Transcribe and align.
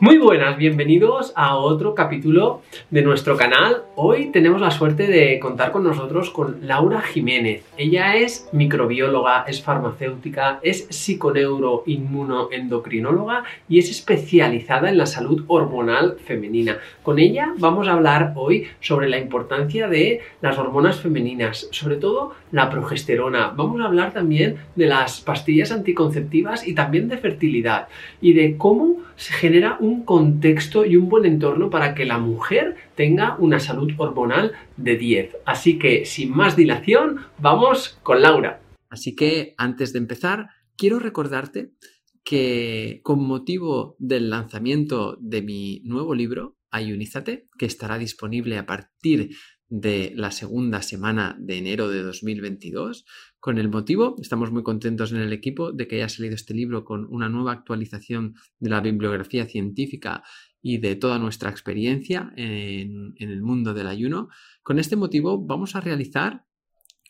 Muy 0.00 0.18
buenas, 0.18 0.56
bienvenidos 0.56 1.32
a 1.34 1.56
otro 1.56 1.92
capítulo 1.92 2.62
de 2.88 3.02
nuestro 3.02 3.36
canal. 3.36 3.82
Hoy 3.96 4.30
tenemos 4.30 4.60
la 4.60 4.70
suerte 4.70 5.08
de 5.08 5.40
contar 5.40 5.72
con 5.72 5.82
nosotros 5.82 6.30
con 6.30 6.68
Laura 6.68 7.00
Jiménez. 7.00 7.64
Ella 7.76 8.14
es 8.14 8.48
microbióloga, 8.52 9.42
es 9.48 9.60
farmacéutica, 9.60 10.60
es 10.62 10.86
psiconeuroinmunoendocrinóloga 10.88 13.42
y 13.68 13.80
es 13.80 13.90
especializada 13.90 14.88
en 14.88 14.98
la 14.98 15.06
salud 15.06 15.42
hormonal 15.48 16.18
femenina. 16.24 16.78
Con 17.02 17.18
ella 17.18 17.52
vamos 17.58 17.88
a 17.88 17.94
hablar 17.94 18.34
hoy 18.36 18.68
sobre 18.78 19.08
la 19.08 19.18
importancia 19.18 19.88
de 19.88 20.20
las 20.40 20.58
hormonas 20.58 21.00
femeninas, 21.00 21.66
sobre 21.72 21.96
todo 21.96 22.36
la 22.52 22.70
progesterona. 22.70 23.48
Vamos 23.48 23.80
a 23.80 23.86
hablar 23.86 24.12
también 24.12 24.58
de 24.76 24.86
las 24.86 25.20
pastillas 25.20 25.72
anticonceptivas 25.72 26.68
y 26.68 26.76
también 26.76 27.08
de 27.08 27.18
fertilidad 27.18 27.88
y 28.20 28.34
de 28.34 28.56
cómo 28.56 28.98
se 29.16 29.32
genera 29.32 29.76
un 29.80 29.87
contexto 30.04 30.84
y 30.84 30.96
un 30.96 31.08
buen 31.08 31.24
entorno 31.24 31.70
para 31.70 31.94
que 31.94 32.04
la 32.04 32.18
mujer 32.18 32.76
tenga 32.94 33.36
una 33.38 33.60
salud 33.60 33.90
hormonal 33.96 34.52
de 34.76 34.96
10. 34.96 35.36
Así 35.44 35.78
que, 35.78 36.04
sin 36.04 36.30
más 36.30 36.56
dilación, 36.56 37.20
vamos 37.38 37.98
con 38.02 38.22
Laura. 38.22 38.60
Así 38.90 39.14
que, 39.14 39.54
antes 39.58 39.92
de 39.92 39.98
empezar, 39.98 40.48
quiero 40.76 40.98
recordarte 40.98 41.72
que 42.24 43.00
con 43.02 43.26
motivo 43.26 43.96
del 43.98 44.30
lanzamiento 44.30 45.16
de 45.20 45.42
mi 45.42 45.80
nuevo 45.84 46.14
libro, 46.14 46.56
Ayunízate, 46.70 47.46
que 47.58 47.66
estará 47.66 47.96
disponible 47.96 48.58
a 48.58 48.66
partir 48.66 49.30
de 49.68 50.12
la 50.16 50.30
segunda 50.30 50.82
semana 50.82 51.36
de 51.38 51.58
enero 51.58 51.88
de 51.88 52.02
2022. 52.02 53.04
Con 53.38 53.58
el 53.58 53.68
motivo, 53.68 54.16
estamos 54.20 54.50
muy 54.50 54.62
contentos 54.62 55.12
en 55.12 55.18
el 55.18 55.32
equipo 55.32 55.72
de 55.72 55.86
que 55.86 55.96
haya 55.96 56.08
salido 56.08 56.34
este 56.34 56.54
libro 56.54 56.84
con 56.84 57.06
una 57.10 57.28
nueva 57.28 57.52
actualización 57.52 58.34
de 58.58 58.70
la 58.70 58.80
bibliografía 58.80 59.46
científica 59.46 60.22
y 60.62 60.78
de 60.78 60.96
toda 60.96 61.18
nuestra 61.18 61.50
experiencia 61.50 62.32
en, 62.36 63.14
el 63.18 63.42
mundo 63.42 63.74
del 63.74 63.86
ayuno. 63.86 64.28
Con 64.62 64.78
este 64.78 64.96
motivo 64.96 65.44
vamos 65.44 65.76
a 65.76 65.80
realizar 65.80 66.46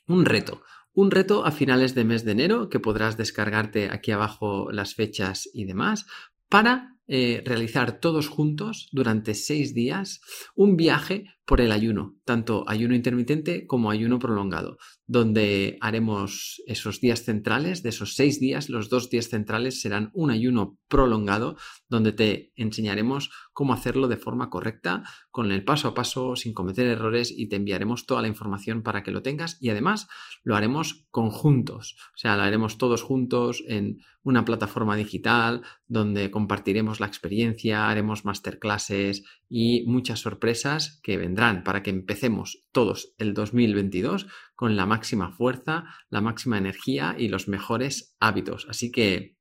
un 0.06 0.25
reto, 0.25 0.62
un 0.92 1.11
reto 1.11 1.45
a 1.45 1.53
finales 1.53 1.95
de 1.95 2.05
mes 2.05 2.25
de 2.25 2.33
enero 2.33 2.69
que 2.69 2.81
podrás 2.81 3.17
descargarte 3.17 3.89
aquí 3.91 4.11
abajo 4.11 4.73
las 4.73 4.95
fechas 4.95 5.48
y 5.53 5.64
demás 5.64 6.06
para 6.48 6.97
eh, 7.06 7.42
realizar 7.45 8.01
todos 8.01 8.29
juntos 8.29 8.89
durante 8.92 9.34
seis 9.34 9.75
días 9.75 10.20
un 10.55 10.77
viaje 10.77 11.27
por 11.49 11.63
el 11.63 11.73
ayuno, 11.73 12.15
tanto 12.27 12.65
ayuno 12.69 12.95
intermitente 12.95 13.67
como 13.67 13.91
ayuno 13.91 14.19
prolongado, 14.19 14.77
donde 15.07 15.79
haremos 15.81 16.63
esos 16.67 17.01
días 17.01 17.23
centrales, 17.25 17.83
de 17.83 17.89
esos 17.89 18.17
seis 18.17 18.39
días, 18.39 18.69
los 18.69 18.91
dos 18.91 19.09
días 19.09 19.31
centrales 19.31 19.81
serán 19.81 20.11
un 20.13 20.31
ayuno 20.31 20.77
prolongado, 20.89 21.57
donde 21.89 22.13
te 22.13 22.53
enseñaremos 22.55 23.31
cómo 23.55 23.73
hacerlo 23.73 24.09
de 24.09 24.19
forma 24.19 24.51
correcta, 24.51 25.05
con 25.31 25.51
el 25.51 25.65
paso 25.65 25.89
a 25.89 25.95
paso, 25.95 26.37
sin 26.37 26.53
cometer 26.53 26.87
errores 26.87 27.33
y 27.35 27.49
te 27.49 27.57
enviaremos 27.57 28.05
toda 28.05 28.21
la 28.21 28.29
información 28.29 28.83
para 28.83 29.03
que 29.03 29.11
lo 29.11 29.23
tengas 29.23 29.57
y 29.59 29.71
además 29.71 30.07
lo 30.45 30.55
haremos 30.55 31.07
conjuntos, 31.11 31.97
o 32.15 32.19
sea, 32.19 32.37
lo 32.37 32.43
haremos 32.43 32.77
todos 32.77 33.03
juntos 33.03 33.65
en 33.67 34.01
una 34.23 34.45
plataforma 34.45 34.97
digital 34.97 35.63
donde 35.87 36.31
compartiremos 36.31 37.01
la 37.01 37.07
experiencia, 37.07 37.89
haremos 37.89 38.27
masterclasses 38.27 39.25
y 39.49 39.87
muchas 39.87 40.21
sorpresas 40.21 41.01
que 41.03 41.17
vendrán 41.17 41.38
para 41.62 41.84
que 41.84 41.91
empecemos 41.91 42.67
todos 42.72 43.14
el 43.19 43.33
2022 43.33 44.27
con 44.56 44.77
la 44.77 44.86
máxima 44.86 45.31
fuerza, 45.31 45.84
la 46.11 46.20
máxima 46.20 46.58
energía 46.58 47.14
y 47.17 47.28
los 47.28 47.47
mejores 47.47 48.17
hábitos. 48.19 48.67
Así 48.69 48.91
que 48.91 49.36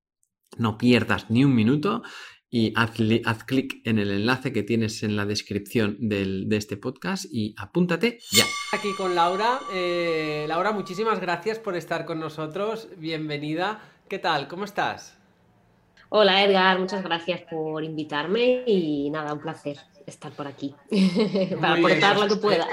no 0.57 0.77
pierdas 0.77 1.31
ni 1.31 1.43
un 1.43 1.55
minuto 1.55 2.03
y 2.51 2.71
haz, 2.75 2.91
clic 3.45 3.81
en 3.83 3.97
el 3.97 4.11
enlace 4.11 4.53
que 4.53 4.61
tienes 4.61 5.01
en 5.01 5.15
la 5.15 5.25
descripción 5.25 5.97
de 5.99 6.47
este 6.51 6.77
podcast 6.77 7.25
y 7.31 7.55
apúntate 7.57 8.19
ya. 8.31 8.45
Aquí 8.73 8.93
con 8.95 9.15
Laura. 9.15 9.59
Eh, 9.73 10.45
Laura, 10.47 10.73
muchísimas 10.73 11.19
gracias 11.19 11.57
por 11.57 11.75
estar 11.75 12.05
con 12.05 12.19
nosotros. 12.19 12.89
Bienvenida. 12.97 13.81
¿Qué 14.07 14.19
tal? 14.19 14.47
¿Cómo 14.47 14.65
estás? 14.65 15.16
Hola 16.09 16.41
Edgar, 16.41 16.79
muchas 16.79 17.03
gracias 17.03 17.41
por 17.41 17.83
invitarme 17.83 18.63
y 18.65 19.09
nada, 19.09 19.33
un 19.33 19.39
placer 19.39 19.77
estar 20.05 20.31
por 20.31 20.47
aquí 20.47 20.73
para 21.61 21.73
aportar 21.73 22.17
lo 22.17 22.27
que 22.29 22.37
pueda. 22.37 22.65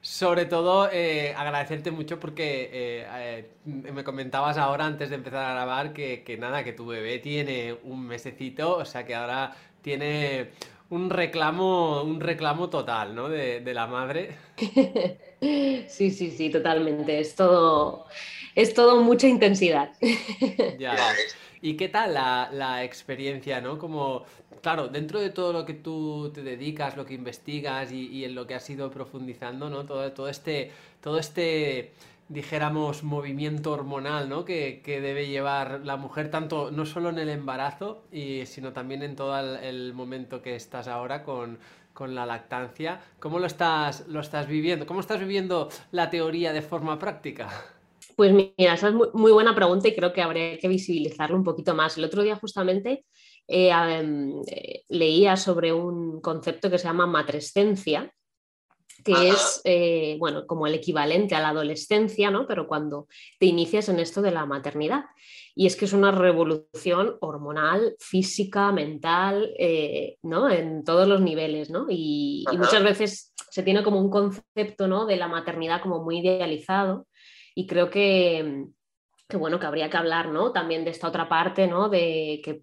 Sobre 0.00 0.46
todo 0.46 0.88
eh, 0.90 1.34
agradecerte 1.36 1.90
mucho 1.90 2.18
porque 2.18 2.70
eh, 2.72 3.06
eh, 3.66 3.92
me 3.92 4.02
comentabas 4.02 4.56
ahora 4.56 4.86
antes 4.86 5.10
de 5.10 5.16
empezar 5.16 5.44
a 5.44 5.52
grabar 5.52 5.92
que, 5.92 6.36
nada, 6.38 6.64
que 6.64 6.72
tu 6.72 6.86
bebé 6.86 7.18
tiene 7.18 7.76
un 7.84 8.06
mesecito, 8.06 8.78
o 8.78 8.84
sea 8.86 9.04
que 9.04 9.14
ahora 9.14 9.54
tiene 9.82 10.48
un 10.88 11.10
reclamo, 11.10 12.02
un 12.02 12.20
reclamo 12.20 12.70
total, 12.70 13.14
¿no? 13.14 13.28
De, 13.28 13.60
de 13.60 13.74
la 13.74 13.86
madre. 13.86 14.36
Sí, 15.44 16.10
sí, 16.10 16.30
sí, 16.30 16.48
totalmente. 16.48 17.20
Es 17.20 17.34
todo, 17.34 18.06
es 18.54 18.74
todo 18.74 19.02
mucha 19.02 19.26
intensidad. 19.26 19.92
Ya. 20.78 20.96
¿Y 21.60 21.76
qué 21.76 21.88
tal 21.88 22.12
la, 22.12 22.84
experiencia, 22.84 23.60
no? 23.60 23.78
Como, 23.78 24.24
claro, 24.60 24.88
dentro 24.88 25.20
de 25.20 25.30
todo 25.30 25.52
lo 25.52 25.64
que 25.64 25.72
tú 25.72 26.30
te 26.34 26.42
dedicas, 26.42 26.96
lo 26.96 27.06
que 27.06 27.14
investigas 27.14 27.90
y, 27.90 28.24
en 28.24 28.34
lo 28.34 28.46
que 28.46 28.54
has 28.54 28.68
ido 28.68 28.90
profundizando, 28.90 29.70
¿no? 29.70 29.86
Todo, 29.86 30.12
todo 30.12 30.28
este, 30.28 30.70
todo 31.00 31.18
este 31.18 31.92
dijéramos, 32.28 33.02
movimiento 33.02 33.72
hormonal, 33.72 34.28
¿no? 34.28 34.44
Que, 34.44 34.82
debe 34.84 35.28
llevar 35.28 35.80
la 35.84 35.96
mujer, 35.96 36.30
tanto 36.30 36.70
no 36.70 36.86
solo 36.86 37.10
en 37.10 37.18
el 37.18 37.28
embarazo, 37.28 38.04
y, 38.12 38.46
sino 38.46 38.72
también 38.72 39.02
en 39.02 39.16
todo 39.16 39.38
el, 39.38 39.92
momento 39.94 40.42
que 40.42 40.56
estás 40.56 40.88
ahora 40.88 41.22
con, 41.22 41.58
con, 41.92 42.14
la 42.14 42.26
lactancia. 42.26 43.00
¿Cómo 43.20 43.38
lo 43.38 43.46
estás, 43.46 44.06
lo 44.08 44.20
estás 44.20 44.46
viviendo? 44.48 44.86
¿Cómo 44.86 45.00
estás 45.00 45.20
viviendo 45.20 45.68
la 45.92 46.10
teoría 46.10 46.52
de 46.52 46.62
forma 46.62 46.98
práctica? 46.98 47.73
Pues 48.16 48.32
mira, 48.32 48.74
esa 48.74 48.88
es 48.88 48.94
muy, 48.94 49.32
buena 49.32 49.54
pregunta 49.54 49.88
y 49.88 49.94
creo 49.94 50.12
que 50.12 50.22
habría 50.22 50.58
que 50.58 50.68
visibilizarlo 50.68 51.36
un 51.36 51.44
poquito 51.44 51.74
más. 51.74 51.96
El 51.96 52.04
otro 52.04 52.22
día 52.22 52.36
justamente 52.36 53.04
eh, 53.48 53.70
em, 53.70 54.40
eh, 54.46 54.82
leía 54.88 55.36
sobre 55.36 55.72
un 55.72 56.20
concepto 56.20 56.70
que 56.70 56.78
se 56.78 56.84
llama 56.84 57.06
matrescencia, 57.06 58.12
que 59.04 59.28
es 59.28 59.60
eh, 59.64 60.16
bueno, 60.18 60.46
como 60.46 60.66
el 60.66 60.74
equivalente 60.74 61.34
a 61.34 61.40
la 61.40 61.48
adolescencia, 61.48 62.30
¿no? 62.30 62.46
pero 62.46 62.66
cuando 62.66 63.06
te 63.38 63.46
inicias 63.46 63.88
en 63.88 63.98
esto 63.98 64.22
de 64.22 64.30
la 64.30 64.46
maternidad. 64.46 65.04
Y 65.56 65.66
es 65.66 65.76
que 65.76 65.84
es 65.84 65.92
una 65.92 66.10
revolución 66.10 67.16
hormonal, 67.20 67.96
física, 67.98 68.72
mental, 68.72 69.54
¿no? 70.22 70.50
en 70.50 70.84
todos 70.84 71.06
los 71.06 71.20
niveles. 71.20 71.70
¿no? 71.70 71.86
Y, 71.88 72.44
y, 72.50 72.56
muchas 72.56 72.82
veces 72.82 73.34
se 73.50 73.62
tiene 73.62 73.82
como 73.82 74.00
un 74.00 74.10
concepto 74.10 74.88
¿no? 74.88 75.06
de 75.06 75.16
la 75.16 75.28
maternidad 75.28 75.82
como 75.82 76.02
muy 76.02 76.20
idealizado 76.20 77.06
y 77.54 77.66
creo 77.66 77.90
que, 77.90 78.66
bueno, 79.32 79.58
que 79.58 79.66
habría 79.66 79.90
que 79.90 79.96
hablar, 79.96 80.28
¿no? 80.28 80.52
También 80.52 80.84
de 80.84 80.90
esta 80.90 81.08
otra 81.08 81.28
parte, 81.28 81.66
¿no? 81.66 81.88
De 81.88 82.40
que, 82.44 82.62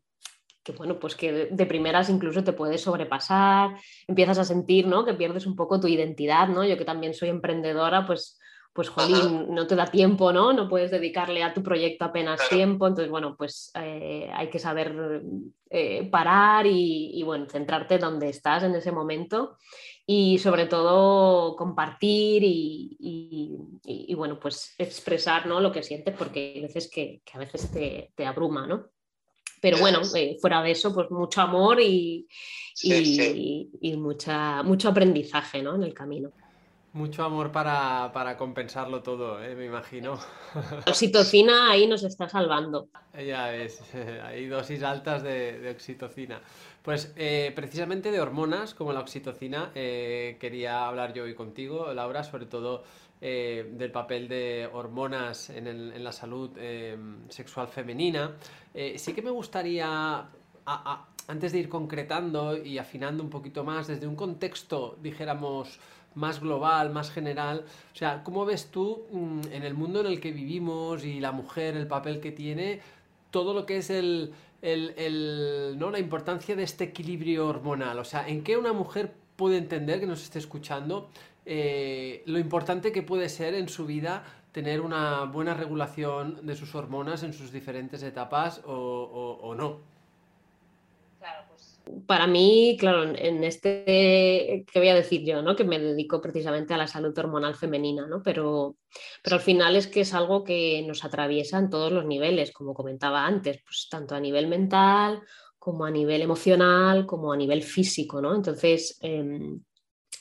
bueno, 0.73 0.99
pues 0.99 1.15
que 1.15 1.47
de 1.51 1.65
primeras 1.65 2.09
incluso 2.09 2.43
te 2.43 2.53
puedes 2.53 2.81
sobrepasar, 2.81 3.75
empiezas 4.07 4.37
a 4.37 4.45
sentir, 4.45 4.87
¿no? 4.87 5.05
Que 5.05 5.13
pierdes 5.13 5.45
un 5.45 5.55
poco 5.55 5.79
tu 5.79 5.87
identidad, 5.87 6.47
¿no? 6.47 6.63
Yo 6.63 6.77
que 6.77 6.85
también 6.85 7.13
soy 7.13 7.29
emprendedora, 7.29 8.05
pues 8.05 8.37
pues 8.73 8.87
jolín, 8.87 9.53
no 9.53 9.67
te 9.67 9.75
da 9.75 9.85
tiempo, 9.85 10.31
¿no? 10.31 10.53
No 10.53 10.69
puedes 10.69 10.91
dedicarle 10.91 11.43
a 11.43 11.53
tu 11.53 11.61
proyecto 11.61 12.05
apenas 12.05 12.47
tiempo, 12.47 12.87
entonces, 12.87 13.11
bueno, 13.11 13.35
pues 13.37 13.69
eh, 13.75 14.31
hay 14.33 14.49
que 14.49 14.59
saber 14.59 15.21
eh, 15.69 16.09
parar 16.09 16.65
y, 16.65 17.11
y, 17.13 17.23
bueno, 17.23 17.47
centrarte 17.49 17.97
donde 17.97 18.29
estás 18.29 18.63
en 18.63 18.73
ese 18.73 18.93
momento 18.93 19.57
y 20.05 20.39
sobre 20.39 20.65
todo 20.65 21.55
compartir 21.55 22.43
y, 22.43 24.13
bueno, 24.15 24.39
pues 24.39 24.75
expresar 24.77 25.45
¿no? 25.45 25.59
lo 25.59 25.71
que 25.71 25.83
sientes 25.83 26.15
porque 26.17 26.53
hay 26.55 26.61
veces 26.61 26.89
que, 26.89 27.21
a 27.33 27.37
veces 27.37 27.71
te, 27.71 28.11
te, 28.15 28.25
abruma, 28.25 28.67
¿no? 28.67 28.89
Pero 29.61 29.77
bueno, 29.77 30.01
eh, 30.15 30.37
fuera 30.41 30.63
de 30.63 30.71
eso, 30.71 30.93
pues 30.93 31.11
mucho 31.11 31.39
amor 31.41 31.79
y, 31.79 32.27
y, 32.81 33.95
mucha, 33.95 34.63
mucho 34.63 34.89
aprendizaje 34.89 35.61
¿no? 35.61 35.75
en 35.75 35.83
el 35.83 35.93
camino. 35.93 36.31
Mucho 36.93 37.23
amor 37.23 37.53
para, 37.53 38.35
compensarlo 38.37 39.01
todo, 39.01 39.41
¿eh? 39.41 39.55
me 39.55 39.65
imagino. 39.65 40.19
La 40.53 40.83
oxitocina 40.87 41.71
ahí 41.71 41.87
nos 41.87 42.03
está 42.03 42.27
salvando. 42.27 42.89
Ya 43.13 43.47
ves, 43.47 43.81
hay 44.25 44.47
dosis 44.47 44.83
altas 44.83 45.23
de, 45.23 45.71
oxitocina. 45.73 46.41
Pues 46.81 47.13
eh, 47.15 47.53
precisamente 47.55 48.11
de 48.11 48.19
hormonas 48.19 48.73
como 48.73 48.91
la 48.91 48.99
oxitocina 48.99 49.71
eh, 49.73 50.35
quería 50.37 50.85
hablar 50.85 51.13
yo 51.13 51.23
hoy 51.23 51.33
contigo, 51.33 51.93
Laura, 51.93 52.25
sobre 52.25 52.45
todo 52.45 52.83
del 53.21 53.91
papel 53.91 54.27
de 54.27 54.67
hormonas 54.73 55.51
en, 55.51 56.03
la 56.03 56.11
salud 56.11 56.57
sexual 57.29 57.67
femenina. 57.67 58.31
sí 58.73 59.13
que 59.13 59.21
me 59.21 59.29
gustaría, 59.29 60.25
antes 61.27 61.51
de 61.51 61.59
ir 61.59 61.69
concretando 61.69 62.57
y 62.57 62.79
afinando 62.79 63.21
un 63.21 63.29
poquito 63.29 63.63
más, 63.63 63.85
desde 63.85 64.07
un 64.07 64.15
contexto, 64.15 64.97
dijéramos, 65.03 65.79
más 66.15 66.39
global, 66.39 66.91
más 66.91 67.11
general. 67.11 67.65
O 67.93 67.95
sea, 67.95 68.23
¿cómo 68.23 68.45
ves 68.45 68.67
tú 68.71 69.05
mm, 69.11 69.41
en 69.51 69.63
el 69.63 69.73
mundo 69.73 70.01
en 70.01 70.07
el 70.07 70.19
que 70.19 70.31
vivimos 70.31 71.03
y 71.05 71.19
la 71.19 71.31
mujer, 71.31 71.77
el 71.77 71.87
papel 71.87 72.19
que 72.19 72.31
tiene, 72.31 72.81
todo 73.31 73.53
lo 73.53 73.65
que 73.65 73.77
es 73.77 73.89
el, 73.89 74.33
¿no? 75.77 75.91
la 75.91 75.99
importancia 75.99 76.55
de 76.55 76.63
este 76.63 76.85
equilibrio 76.85 77.47
hormonal. 77.47 77.99
O 77.99 78.03
sea, 78.03 78.27
¿en 78.27 78.43
qué 78.43 78.57
una 78.57 78.73
mujer 78.73 79.13
puede 79.35 79.57
entender, 79.57 79.99
que 79.99 80.07
nos 80.07 80.21
esté 80.21 80.39
escuchando, 80.39 81.09
eh, 81.45 82.23
lo 82.25 82.37
importante 82.39 82.91
que 82.91 83.01
puede 83.01 83.29
ser 83.29 83.55
en 83.55 83.69
su 83.69 83.85
vida 83.85 84.23
tener 84.51 84.81
una 84.81 85.23
buena 85.23 85.53
regulación 85.53 86.45
de 86.45 86.55
sus 86.55 86.75
hormonas 86.75 87.23
en 87.23 87.33
sus 87.33 87.51
diferentes 87.51 88.03
etapas 88.03 88.61
o 88.65 89.55
no? 89.57 89.90
Para 92.07 92.27
mí, 92.27 92.77
claro, 92.79 93.03
en 93.15 93.43
este, 93.43 94.65
¿qué 94.71 94.79
voy 94.79 94.89
a 94.89 94.95
decir 94.95 95.23
yo? 95.25 95.41
¿no? 95.41 95.55
Que 95.55 95.63
me 95.63 95.79
dedico 95.79 96.21
precisamente 96.21 96.73
a 96.73 96.77
la 96.77 96.87
salud 96.87 97.17
hormonal 97.17 97.55
femenina, 97.55 98.07
¿no? 98.07 98.21
pero, 98.23 98.77
pero 99.23 99.37
al 99.37 99.41
final 99.41 99.75
es 99.75 99.87
que 99.87 100.01
es 100.01 100.13
algo 100.13 100.43
que 100.43 100.83
nos 100.87 101.03
atraviesa 101.03 101.57
en 101.57 101.69
todos 101.69 101.91
los 101.91 102.05
niveles, 102.05 102.51
como 102.51 102.73
comentaba 102.73 103.25
antes, 103.25 103.61
pues 103.63 103.87
tanto 103.89 104.15
a 104.15 104.19
nivel 104.19 104.47
mental 104.47 105.21
como 105.61 105.85
a 105.85 105.91
nivel 105.91 106.23
emocional, 106.23 107.05
como 107.05 107.31
a 107.31 107.37
nivel 107.37 107.61
físico. 107.61 108.19
¿no? 108.19 108.33
Entonces, 108.33 108.97
em, 109.01 109.61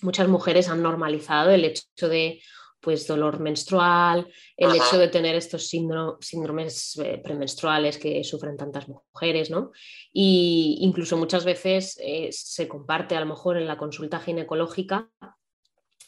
muchas 0.03 0.29
mujeres 0.29 0.69
han 0.69 0.83
normalizado 0.83 1.51
el 1.51 1.65
hecho 1.65 2.09
de 2.09 2.43
pues 2.81 3.07
dolor 3.07 3.41
menstrual, 3.41 4.27
el 4.57 4.75
hecho 4.75 4.99
de 4.99 5.09
tener 5.09 5.35
estos 5.35 5.69
síndromes 5.69 6.99
eh, 6.99 7.21
premenstruales 7.23 7.99
que 7.99 8.25
sufren 8.25 8.57
tantas 8.57 8.89
mujeres, 8.89 9.51
¿no? 9.51 9.73
Y 10.13 10.79
incluso 10.81 11.17
muchas 11.17 11.45
veces 11.45 11.99
eh, 12.03 12.31
se 12.33 12.67
comparte 12.67 13.17
a 13.17 13.21
lo 13.21 13.27
mejor 13.27 13.59
en 13.59 13.67
la 13.67 13.77
consulta 13.77 14.19
ginecológica 14.19 15.11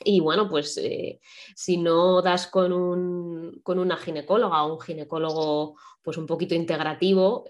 y 0.05 0.21
bueno, 0.21 0.49
pues 0.49 0.77
eh, 0.79 1.21
si 1.55 1.77
no 1.77 2.23
das 2.23 2.47
con, 2.47 2.73
un, 2.73 3.61
con, 3.63 3.79
una 3.79 3.97
ginecóloga 3.97 4.65
o 4.65 4.75
un 4.75 4.81
ginecólogo 4.81 5.77
pues 6.03 6.17
un 6.17 6.27
poquito 6.27 6.55
integrativo, 6.55 7.45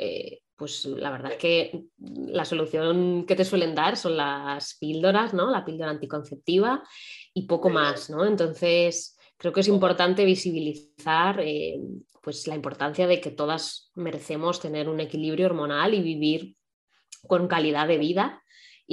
pues 0.56 0.84
la 0.84 1.10
verdad 1.10 1.32
es 1.32 1.38
que 1.38 1.84
la 1.98 2.44
solución 2.44 3.26
que 3.26 3.34
te 3.36 3.44
suelen 3.44 3.74
dar 3.74 3.96
son 3.96 4.16
las 4.16 4.76
píldoras, 4.78 5.34
¿no? 5.34 5.50
La 5.50 5.64
píldora 5.64 5.90
anticonceptiva 5.90 6.82
y 7.34 7.46
poco 7.46 7.68
más, 7.68 8.10
¿no? 8.10 8.24
Entonces, 8.24 9.16
creo 9.36 9.52
que 9.52 9.60
es 9.60 9.68
importante 9.68 10.24
visibilizar 10.24 11.40
eh, 11.40 11.80
pues 12.22 12.46
la 12.46 12.54
importancia 12.54 13.06
de 13.06 13.20
que 13.20 13.30
todas 13.30 13.90
merecemos 13.94 14.60
tener 14.60 14.88
un 14.88 15.00
equilibrio 15.00 15.46
hormonal 15.46 15.94
y 15.94 16.02
vivir 16.02 16.56
con 17.26 17.48
calidad 17.48 17.88
de 17.88 17.98
vida 17.98 18.42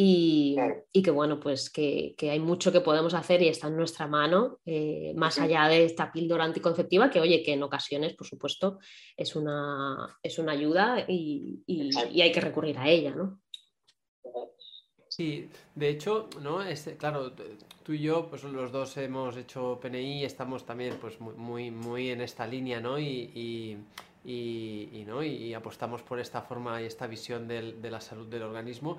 y, 0.01 0.55
que 1.03 1.11
bueno, 1.11 1.41
pues 1.41 1.69
que, 1.69 2.15
hay 2.21 2.39
mucho 2.39 2.71
que 2.71 2.79
podemos 2.79 3.13
hacer 3.13 3.41
y 3.41 3.49
está 3.49 3.67
en 3.67 3.75
nuestra 3.75 4.07
mano, 4.07 4.59
eh, 4.65 5.13
más 5.17 5.39
allá 5.39 5.67
de 5.67 5.83
esta 5.83 6.09
píldora 6.09 6.45
anticonceptiva, 6.45 7.09
que 7.09 7.19
oye, 7.19 7.43
que 7.43 7.51
en 7.51 7.63
ocasiones, 7.63 8.13
por 8.13 8.25
supuesto, 8.25 8.79
es 9.17 9.35
una, 9.35 10.17
es 10.23 10.39
una 10.39 10.53
ayuda 10.53 11.03
y, 11.05 11.63
y 11.67 12.21
hay 12.21 12.31
que 12.31 12.39
recurrir 12.39 12.77
a 12.77 12.87
ella, 12.87 13.13
¿no? 13.13 13.41
Sí, 15.09 15.49
de 15.75 15.89
hecho, 15.89 16.29
¿no? 16.41 16.61
Este, 16.61 16.95
claro, 16.95 17.33
tú 17.83 17.91
y 17.91 17.99
yo, 17.99 18.29
pues 18.29 18.45
los 18.45 18.71
dos 18.71 18.95
hemos 18.95 19.35
hecho 19.35 19.79
PNI 19.81 20.21
y 20.21 20.23
estamos 20.23 20.65
también 20.65 20.95
pues 21.01 21.19
muy, 21.19 21.71
muy 21.71 22.11
en 22.11 22.21
esta 22.21 22.47
línea, 22.47 22.79
¿no? 22.79 22.97
Y, 22.97 23.83
y, 24.23 25.03
¿no? 25.05 25.23
y 25.23 25.53
apostamos 25.53 26.03
por 26.03 26.19
esta 26.19 26.41
forma 26.41 26.81
y 26.81 26.85
esta 26.85 27.07
visión 27.07 27.47
de 27.47 27.89
la 27.89 27.99
salud 27.99 28.27
del 28.27 28.43
organismo, 28.43 28.97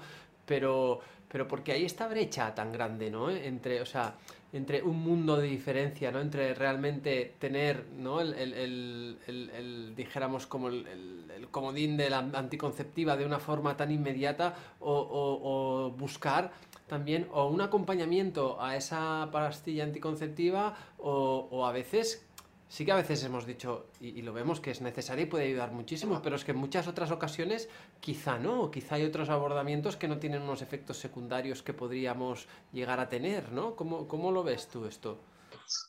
pero, 0.51 0.99
pero 1.29 1.47
porque 1.47 1.71
hay 1.71 1.85
esta 1.85 2.09
brecha 2.09 2.53
tan 2.57 2.73
grande, 2.73 3.09
¿no? 3.09 3.31
Entre, 3.31 3.81
o 3.81 3.87
sea, 3.87 4.17
entre 4.53 4.83
un 4.83 4.99
mundo 4.99 5.37
de 5.37 5.47
diferencia, 5.47 6.11
¿no? 6.11 6.21
Entre 6.21 6.55
realmente 6.55 7.37
tener, 7.39 7.85
¿no? 7.97 8.21
El, 8.21 8.35
el, 8.35 9.17
el, 9.29 9.95
dijéramos, 9.95 10.49
como 10.49 10.67
el, 10.67 11.47
comodín 11.53 11.97
de 11.97 12.11
la 12.11 12.19
anticonceptiva 12.19 13.17
de 13.17 13.25
una 13.25 13.39
forma 13.39 13.77
tan 13.77 13.93
inmediata 13.93 14.57
o, 14.81 15.95
buscar 15.97 16.51
también 16.89 17.29
o 17.33 17.47
un 17.47 17.61
acompañamiento 17.61 18.61
a 18.61 18.75
esa 18.75 19.29
pastilla 19.31 19.85
anticonceptiva 19.85 20.75
o 20.99 21.65
a 21.65 21.71
veces 21.71 22.27
sí 22.71 22.85
que 22.85 22.93
a 22.93 22.97
veces 22.97 23.23
hemos 23.25 23.45
dicho, 23.45 23.89
y, 24.01 24.23
lo 24.23 24.33
vemos 24.33 24.61
que 24.61 24.71
es 24.71 24.81
necesario 24.81 25.25
y 25.25 25.29
puede 25.29 25.47
ayudar 25.47 25.73
muchísimo, 25.73 26.23
pero 26.23 26.37
es 26.37 26.45
que 26.45 26.53
en 26.53 26.59
muchas 26.59 26.87
otras 26.87 27.11
ocasiones 27.11 27.69
quizá 28.01 28.39
no, 28.39 28.71
quizá 28.71 28.95
hay 28.95 29.05
otros 29.05 29.29
abordamientos 29.29 29.97
que 29.97 30.07
no 30.07 30.19
tienen 30.19 30.43
unos 30.43 30.63
efectos 30.63 30.97
secundarios 30.97 31.63
que 31.63 31.75
podríamos 31.75 32.47
llegar 32.73 33.01
a 33.01 33.09
tener, 33.09 33.51
¿no? 33.51 33.75
¿Cómo, 33.75 34.07
cómo 34.07 34.31
lo 34.31 34.45
ves 34.45 34.69
tú 34.69 34.87
esto? 34.87 35.19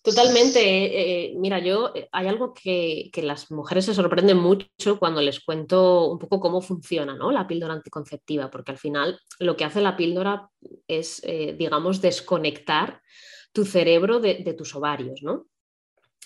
Totalmente. 0.04 0.60
Eh, 0.60 1.26
eh, 1.26 1.34
mira, 1.38 1.60
yo 1.60 1.92
eh, 1.94 2.10
hay 2.12 2.28
algo 2.28 2.52
que, 2.52 3.12
que, 3.14 3.22
las 3.22 3.52
mujeres 3.52 3.86
se 3.86 3.94
sorprenden 3.94 4.38
mucho 4.38 4.98
cuando 4.98 5.22
les 5.22 5.40
cuento 5.40 6.10
un 6.10 6.18
poco 6.18 6.40
cómo 6.40 6.62
funciona 6.62 7.16
¿no? 7.16 7.32
la 7.32 7.46
píldora 7.46 7.76
anticonceptiva, 7.76 8.50
porque 8.50 8.72
al 8.72 8.80
final 8.80 9.20
lo 9.40 9.56
que 9.56 9.66
hace 9.66 9.82
la 9.82 9.96
píldora 9.96 10.50
es, 10.88 11.22
digamos, 11.58 12.02
desconectar 12.02 13.02
tu 13.52 13.66
cerebro 13.66 14.20
de, 14.20 14.44
de 14.44 14.54
tus 14.54 14.74
ovarios, 14.76 15.22
¿no? 15.22 15.46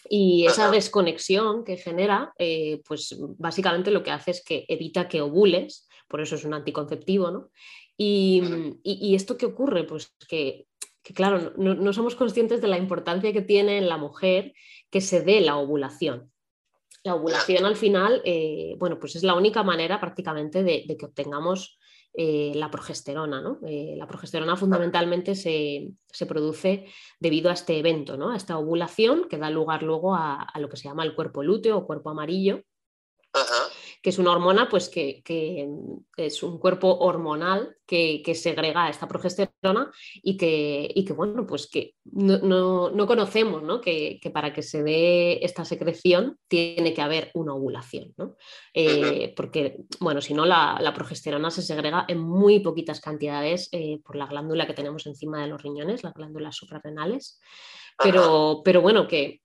Y 0.09 0.45
esa 0.45 0.69
desconexión 0.69 1.63
que 1.63 1.77
genera, 1.77 2.33
eh, 2.37 2.81
pues 2.87 3.15
básicamente 3.37 3.91
lo 3.91 4.03
que 4.03 4.11
hace 4.11 4.31
es 4.31 4.43
que 4.43 4.65
evita 4.67 5.07
que 5.07 5.21
ovules, 5.21 5.87
por 6.07 6.21
eso 6.21 6.35
es 6.35 6.45
un 6.45 6.53
anticonceptivo, 6.53 7.31
¿no? 7.31 7.49
Y, 7.97 9.15
esto 9.15 9.37
qué 9.37 9.45
ocurre, 9.45 9.85
pues 9.85 10.13
que, 10.27 10.67
claro, 11.13 11.53
no, 11.57 11.93
somos 11.93 12.15
conscientes 12.15 12.61
de 12.61 12.67
la 12.67 12.77
importancia 12.77 13.31
que 13.31 13.41
tiene 13.41 13.77
en 13.77 13.87
la 13.87 13.97
mujer 13.97 14.53
que 14.89 15.01
se 15.01 15.21
dé 15.21 15.41
la 15.41 15.57
ovulación. 15.57 16.31
La 17.03 17.15
ovulación 17.15 17.65
al 17.65 17.75
final, 17.75 18.21
eh, 18.25 18.75
bueno, 18.77 18.99
pues 18.99 19.15
es 19.15 19.23
la 19.23 19.35
única 19.35 19.63
manera 19.63 19.99
prácticamente 19.99 20.63
de 20.63 20.97
que 20.97 21.05
obtengamos 21.05 21.77
eh, 22.17 22.53
la 22.55 22.71
progesterona. 22.71 23.41
¿no? 23.41 23.59
Eh, 23.65 23.95
la 23.97 24.07
progesterona 24.07 24.55
fundamentalmente 24.55 25.35
se, 25.35 25.93
produce 26.27 26.85
debido 27.19 27.49
a 27.49 27.53
este 27.53 27.77
evento, 27.77 28.17
¿no? 28.17 28.31
a 28.31 28.37
esta 28.37 28.57
ovulación 28.57 29.27
que 29.29 29.37
da 29.37 29.49
lugar 29.49 29.83
luego 29.83 30.15
a, 30.15 30.41
a, 30.41 30.59
lo 30.59 30.69
que 30.69 30.77
se 30.77 30.87
llama 30.87 31.03
el 31.03 31.15
cuerpo 31.15 31.43
lúteo 31.43 31.77
o 31.77 31.85
cuerpo 31.85 32.09
amarillo, 32.09 32.61
que 34.05 34.11
es 34.11 34.19
una 34.19 34.33
hormona 34.33 34.69
pues, 34.69 34.87
que, 34.87 35.23
es 36.15 36.43
un 36.43 36.59
cuerpo 36.59 36.95
hormonal 36.99 37.75
que, 37.87 38.21
segrega 38.35 38.87
esta 38.87 39.07
progesterona 39.07 39.91
y 40.21 40.37
que, 40.37 40.93
que 41.03 41.11
bueno, 41.11 41.47
pues 41.47 41.65
que 41.65 41.95
no, 42.11 43.07
conocemos 43.07 43.63
¿no? 43.63 43.81
Que, 43.81 44.19
para 44.31 44.53
que 44.53 44.61
se 44.61 44.83
dé 44.83 45.43
esta 45.43 45.65
secreción 45.65 46.37
tiene 46.47 46.93
que 46.93 47.01
haber 47.01 47.31
una 47.33 47.55
ovulación, 47.55 48.13
¿no? 48.15 48.35
Eh, 48.75 49.33
porque, 49.35 49.77
bueno, 49.99 50.21
si 50.21 50.35
no, 50.35 50.45
la, 50.45 50.93
progesterona 50.93 51.49
se 51.49 51.63
segrega 51.63 52.05
en 52.07 52.19
muy 52.19 52.59
poquitas 52.59 53.01
cantidades 53.01 53.69
eh, 53.71 54.01
por 54.05 54.17
la 54.17 54.27
glándula 54.27 54.67
que 54.67 54.75
tenemos 54.75 55.07
encima 55.07 55.41
de 55.41 55.47
los 55.47 55.63
riñones, 55.63 56.03
las 56.03 56.13
glándulas 56.13 56.55
suprarrenales. 56.55 57.39
Pero, 57.97 58.61
pero 58.63 58.81
bueno, 58.81 59.07
que, 59.07 59.41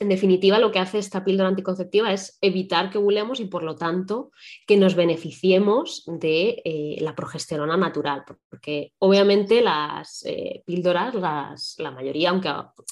en 0.00 0.08
definitiva, 0.08 0.58
lo 0.58 0.72
que 0.72 0.78
hace 0.78 0.98
esta 0.98 1.22
píldora 1.22 1.50
anticonceptiva 1.50 2.10
es 2.10 2.38
evitar 2.40 2.88
que 2.88 2.96
ovulemos 2.96 3.38
y, 3.38 3.44
por 3.44 3.62
lo 3.62 3.76
tanto, 3.76 4.32
que 4.66 4.78
nos 4.78 4.94
beneficiemos 4.94 6.04
de 6.06 6.62
eh, 6.64 6.96
la 7.00 7.14
progesterona 7.14 7.76
natural. 7.76 8.24
Porque, 8.48 8.94
obviamente, 8.98 9.60
las 9.60 10.24
eh, 10.24 10.62
píldoras, 10.64 11.74
la 11.76 11.90
mayoría, 11.90 12.30
aunque 12.30 12.50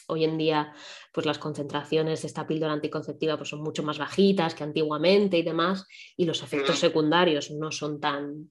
hoy 0.09 0.25
en 0.25 0.37
día 0.37 0.75
pues, 1.11 1.25
las 1.25 1.39
concentraciones 1.39 2.21
de 2.21 2.29
esta 2.29 2.47
píldora 2.47 2.75
anticonceptiva 2.75 3.39
pues, 3.39 3.49
son 3.49 3.63
mucho 3.63 3.83
más 3.83 3.97
bajitas 3.97 4.55
que 4.55 4.65
antiguamente 4.65 5.39
y 5.39 5.43
demás, 5.43 5.87
y 6.15 6.27
los 6.27 6.43
efectos 6.43 6.79
secundarios 6.79 7.51
no 7.51 7.73
son 7.73 8.01
tan, 8.01 8.51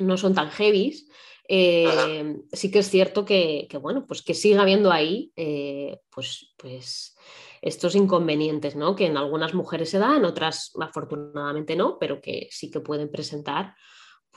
no 0.00 0.18
son 0.18 0.34
tan 0.34 0.50
heavies, 0.50 1.08
eh, 1.48 2.36
sí 2.52 2.70
que 2.70 2.80
es 2.80 2.90
cierto 2.90 3.24
que, 3.24 3.68
bueno, 3.80 4.04
pues 4.06 4.20
que 4.20 4.34
siga 4.34 4.60
habiendo 4.62 4.92
ahí, 4.92 5.32
pues, 6.10 6.52
pues 6.58 7.16
estos 7.66 7.96
inconvenientes, 7.96 8.76
¿no? 8.76 8.94
Que 8.94 9.06
en 9.06 9.16
algunas 9.16 9.52
mujeres 9.52 9.90
se 9.90 9.98
dan, 9.98 10.18
en 10.18 10.24
otras 10.24 10.72
afortunadamente 10.80 11.74
no, 11.74 11.98
pero 11.98 12.20
que 12.20 12.48
sí 12.50 12.70
que 12.70 12.80
pueden 12.80 13.10
presentar 13.10 13.74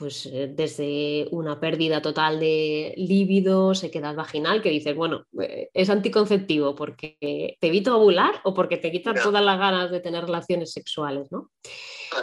pues 0.00 0.24
eh, 0.24 0.50
desde 0.50 1.28
una 1.30 1.60
pérdida 1.60 2.00
total 2.00 2.40
de 2.40 2.94
líbido, 2.96 3.74
sequedad 3.74 4.14
vaginal, 4.14 4.62
que 4.62 4.70
dices, 4.70 4.96
bueno, 4.96 5.26
eh, 5.42 5.68
es 5.74 5.90
anticonceptivo 5.90 6.74
porque 6.74 7.18
te 7.60 7.66
evita 7.66 7.94
ovular 7.94 8.40
o 8.44 8.54
porque 8.54 8.78
te 8.78 8.90
quitan 8.90 9.16
todas 9.22 9.44
las 9.44 9.58
ganas 9.58 9.90
de 9.90 10.00
tener 10.00 10.24
relaciones 10.24 10.72
sexuales, 10.72 11.30
¿no? 11.30 11.50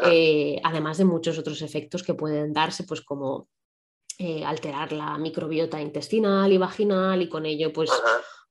Eh, 0.05 0.59
además 0.63 0.97
de 0.97 1.05
muchos 1.05 1.37
otros 1.37 1.61
efectos 1.61 2.01
que 2.01 2.15
pueden 2.15 2.51
darse, 2.51 2.83
pues 2.83 3.01
como 3.01 3.47
alterar 4.43 4.93
la 4.93 5.15
microbiota 5.19 5.79
intestinal 5.79 6.51
y 6.51 6.57
vaginal 6.57 7.21
y 7.21 7.29
con 7.29 7.45
ello, 7.45 7.71
pues 7.71 7.91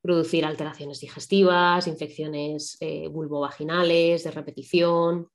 producir 0.06 0.44
alteraciones 0.44 1.00
digestivas, 1.00 1.88
infecciones 1.88 2.76
eh, 2.80 3.08
vulvovaginales 3.08 4.22
de 4.22 4.30
repetición. 4.30 5.28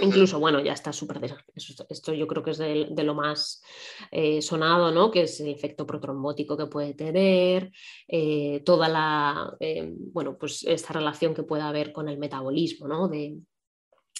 Incluso, 0.00 0.38
bueno, 0.38 0.60
ya 0.60 0.72
está 0.72 0.92
súper. 0.92 1.18
Esto 1.88 2.14
yo 2.14 2.28
creo 2.28 2.44
que 2.44 2.52
es 2.52 2.58
de, 2.58 3.02
lo 3.02 3.14
más 3.14 3.60
eh, 4.12 4.40
sonado, 4.40 4.92
¿no? 4.92 5.10
Que 5.10 5.22
es 5.22 5.40
el 5.40 5.48
efecto 5.48 5.84
protrombótico 5.84 6.56
que 6.56 6.66
puede 6.66 6.94
tener, 6.94 7.72
eh, 8.06 8.62
toda 8.64 8.88
la, 8.88 9.56
bueno, 10.12 10.38
pues 10.38 10.62
esta 10.62 10.92
relación 10.92 11.34
que 11.34 11.42
puede 11.42 11.62
haber 11.62 11.92
con 11.92 12.08
el 12.08 12.18
metabolismo, 12.18 12.86
¿no? 12.86 13.08
De, 13.08 13.38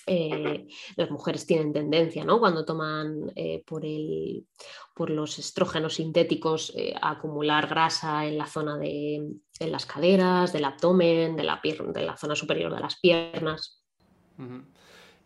eh, 0.08 0.66
las 0.96 1.10
mujeres 1.10 1.46
tienen 1.46 1.72
tendencia, 1.72 2.24
¿no? 2.24 2.38
Cuando 2.38 2.64
toman 2.64 3.30
eh, 3.36 3.62
por, 3.66 3.84
el, 3.84 4.46
por, 4.94 5.10
los 5.10 5.38
estrógenos 5.38 5.94
sintéticos 5.94 6.72
eh, 6.76 6.94
a 7.00 7.10
acumular 7.10 7.68
grasa 7.68 8.26
en 8.26 8.38
la 8.38 8.46
zona 8.46 8.78
de 8.78 9.16
en 9.60 9.72
las 9.72 9.86
caderas, 9.86 10.52
del 10.52 10.64
abdomen, 10.64 11.36
de 11.36 11.42
la, 11.42 11.60
de 11.62 12.02
la 12.02 12.16
zona 12.16 12.36
superior 12.36 12.72
de 12.74 12.80
las 12.80 12.98
piernas. 13.00 13.82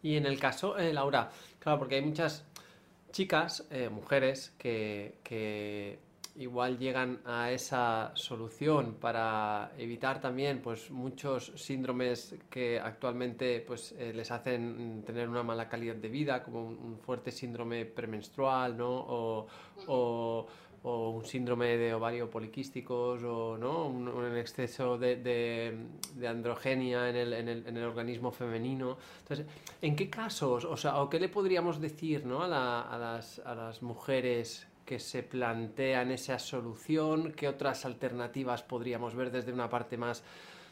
Y 0.03 0.17
en 0.17 0.25
el 0.25 0.41
caso, 0.41 0.75
Laura, 0.79 1.31
claro, 1.59 1.79
porque 1.79 1.97
hay 1.97 2.03
muchas 2.03 2.47
chicas, 3.11 3.69
mujeres, 3.91 4.55
que, 4.59 5.19
que 5.23 5.99
igual 6.37 6.79
llegan 6.79 7.21
a 7.27 7.51
esa 7.51 8.13
solución 8.15 8.97
para 9.01 9.73
evitar 9.77 10.21
también 10.21 10.63
pues 10.63 10.91
muchos 10.91 11.53
síndromes 11.57 12.35
que 12.49 12.81
actualmente 12.81 13.61
pues 13.61 13.93
eh, 13.99 14.13
les 14.15 14.31
hacen 14.31 15.03
tener 15.05 15.29
una 15.29 15.43
mala 15.43 15.69
calidad 15.69 15.97
de 15.97 16.09
vida 16.09 16.43
como 16.43 16.67
un, 16.69 16.99
fuerte 16.99 17.31
síndrome 17.31 17.85
premenstrual 17.85 18.77
¿no? 18.77 18.91
o, 18.91 19.47
o, 19.87 20.47
un 20.85 21.25
síndrome 21.25 21.77
de 21.77 21.95
ovario 21.95 22.29
poliquísticos 22.29 23.23
o 23.23 23.57
¿no? 23.59 23.87
un, 23.87 24.37
exceso 24.37 24.99
de, 24.99 25.77
androgenia 26.27 27.11
en 27.11 27.17
el, 27.17 27.33
en, 27.35 27.49
el, 27.49 27.67
en 27.67 27.77
el, 27.77 27.85
organismo 27.85 28.33
femenino 28.33 28.97
entonces 29.21 29.47
¿en 29.83 29.95
qué 29.95 30.09
casos 30.09 30.65
o 30.65 30.77
sea 30.77 31.01
o 31.03 31.11
qué 31.11 31.21
le 31.21 31.29
podríamos 31.29 31.81
decir 31.81 32.25
¿no? 32.25 32.43
a, 32.43 32.49
las, 32.49 33.39
a 33.41 33.55
las 33.55 33.83
mujeres 33.83 34.67
que 34.85 34.99
se 34.99 35.23
plantean 35.23 36.11
esa 36.11 36.39
solución? 36.39 37.33
¿Qué 37.33 37.49
otras 37.49 37.85
alternativas 37.85 38.63
podríamos 38.63 39.15
ver 39.15 39.31
desde 39.31 39.53
una 39.53 39.69
parte 39.69 39.97
más 39.97 40.23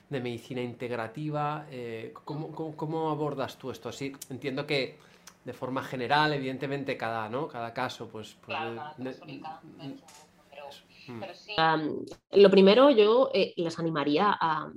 de 0.08 0.20
medicina 0.20 0.62
integrativa? 0.62 1.66
Eh, 1.70 2.12
¿cómo, 2.24 3.10
abordas 3.10 3.56
tú 3.56 3.70
esto? 3.70 3.92
Sí, 3.92 4.12
entiendo 4.28 4.66
que 4.66 4.98
de 5.44 5.52
forma 5.52 5.82
general, 5.82 6.32
evidentemente, 6.34 6.96
cada, 6.96 7.28
¿no? 7.28 7.48
cada 7.48 7.72
caso, 7.72 8.08
pues... 8.08 8.36
pues 8.44 8.56
lo 12.32 12.50
primero, 12.50 12.90
yo 12.90 13.30
eh, 13.32 13.54
les 13.56 13.78
animaría 13.78 14.36
a, 14.38 14.70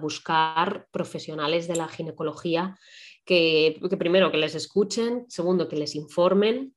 buscar 0.00 0.86
profesionales 0.90 1.66
de 1.66 1.76
la 1.76 1.88
ginecología 1.88 2.76
que, 3.24 3.80
que, 3.88 3.96
primero 3.96 4.30
que 4.30 4.38
les 4.38 4.54
escuchen, 4.54 5.24
segundo 5.28 5.68
que 5.68 5.76
les 5.76 5.94
informen 5.94 6.74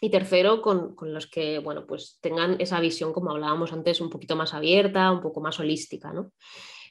y 0.00 0.10
tercero, 0.10 0.62
con, 0.62 0.94
los 1.00 1.26
que 1.26 1.58
bueno, 1.58 1.86
pues 1.86 2.18
tengan 2.20 2.56
esa 2.60 2.80
visión, 2.80 3.12
como 3.12 3.30
hablábamos 3.30 3.72
antes, 3.72 4.00
un 4.00 4.10
poquito 4.10 4.36
más 4.36 4.54
abierta, 4.54 5.10
un 5.10 5.20
poco 5.20 5.40
más 5.40 5.58
holística, 5.58 6.12
¿no? 6.12 6.32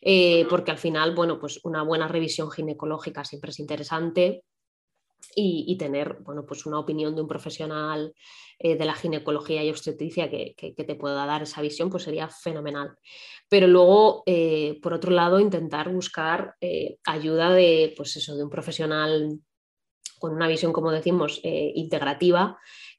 Eh, 0.01 0.45
porque 0.49 0.71
al 0.71 0.77
final, 0.77 1.15
bueno, 1.15 1.39
pues 1.39 1.59
una 1.63 1.81
buena 1.83 2.07
revisión 2.07 2.51
ginecológica 2.51 3.23
siempre 3.23 3.51
es 3.51 3.59
interesante 3.59 4.43
y, 5.35 5.75
tener, 5.77 6.17
bueno, 6.21 6.45
pues 6.45 6.65
una 6.65 6.79
opinión 6.79 7.15
de 7.15 7.21
un 7.21 7.27
profesional 7.27 8.13
eh, 8.59 8.75
de 8.75 8.85
la 8.85 8.93
ginecología 8.93 9.63
y 9.63 9.69
obstetricia 9.69 10.29
que, 10.29 10.55
te 10.55 10.95
pueda 10.95 11.25
dar 11.25 11.43
esa 11.43 11.61
visión, 11.61 11.89
pues 11.89 12.03
sería 12.03 12.27
fenomenal. 12.27 12.97
Pero 13.47 13.67
luego, 13.67 14.23
eh, 14.25 14.79
por 14.81 14.93
otro 14.93 15.11
lado, 15.11 15.39
intentar 15.39 15.91
buscar 15.91 16.55
ayuda 17.05 17.51
de, 17.51 17.93
pues 17.95 18.15
eso, 18.17 18.35
de 18.35 18.43
un 18.43 18.49
profesional 18.49 19.39
con 20.19 20.33
una 20.33 20.47
visión, 20.47 20.73
como 20.73 20.91
decimos, 20.91 21.39
integrativa 21.43 22.57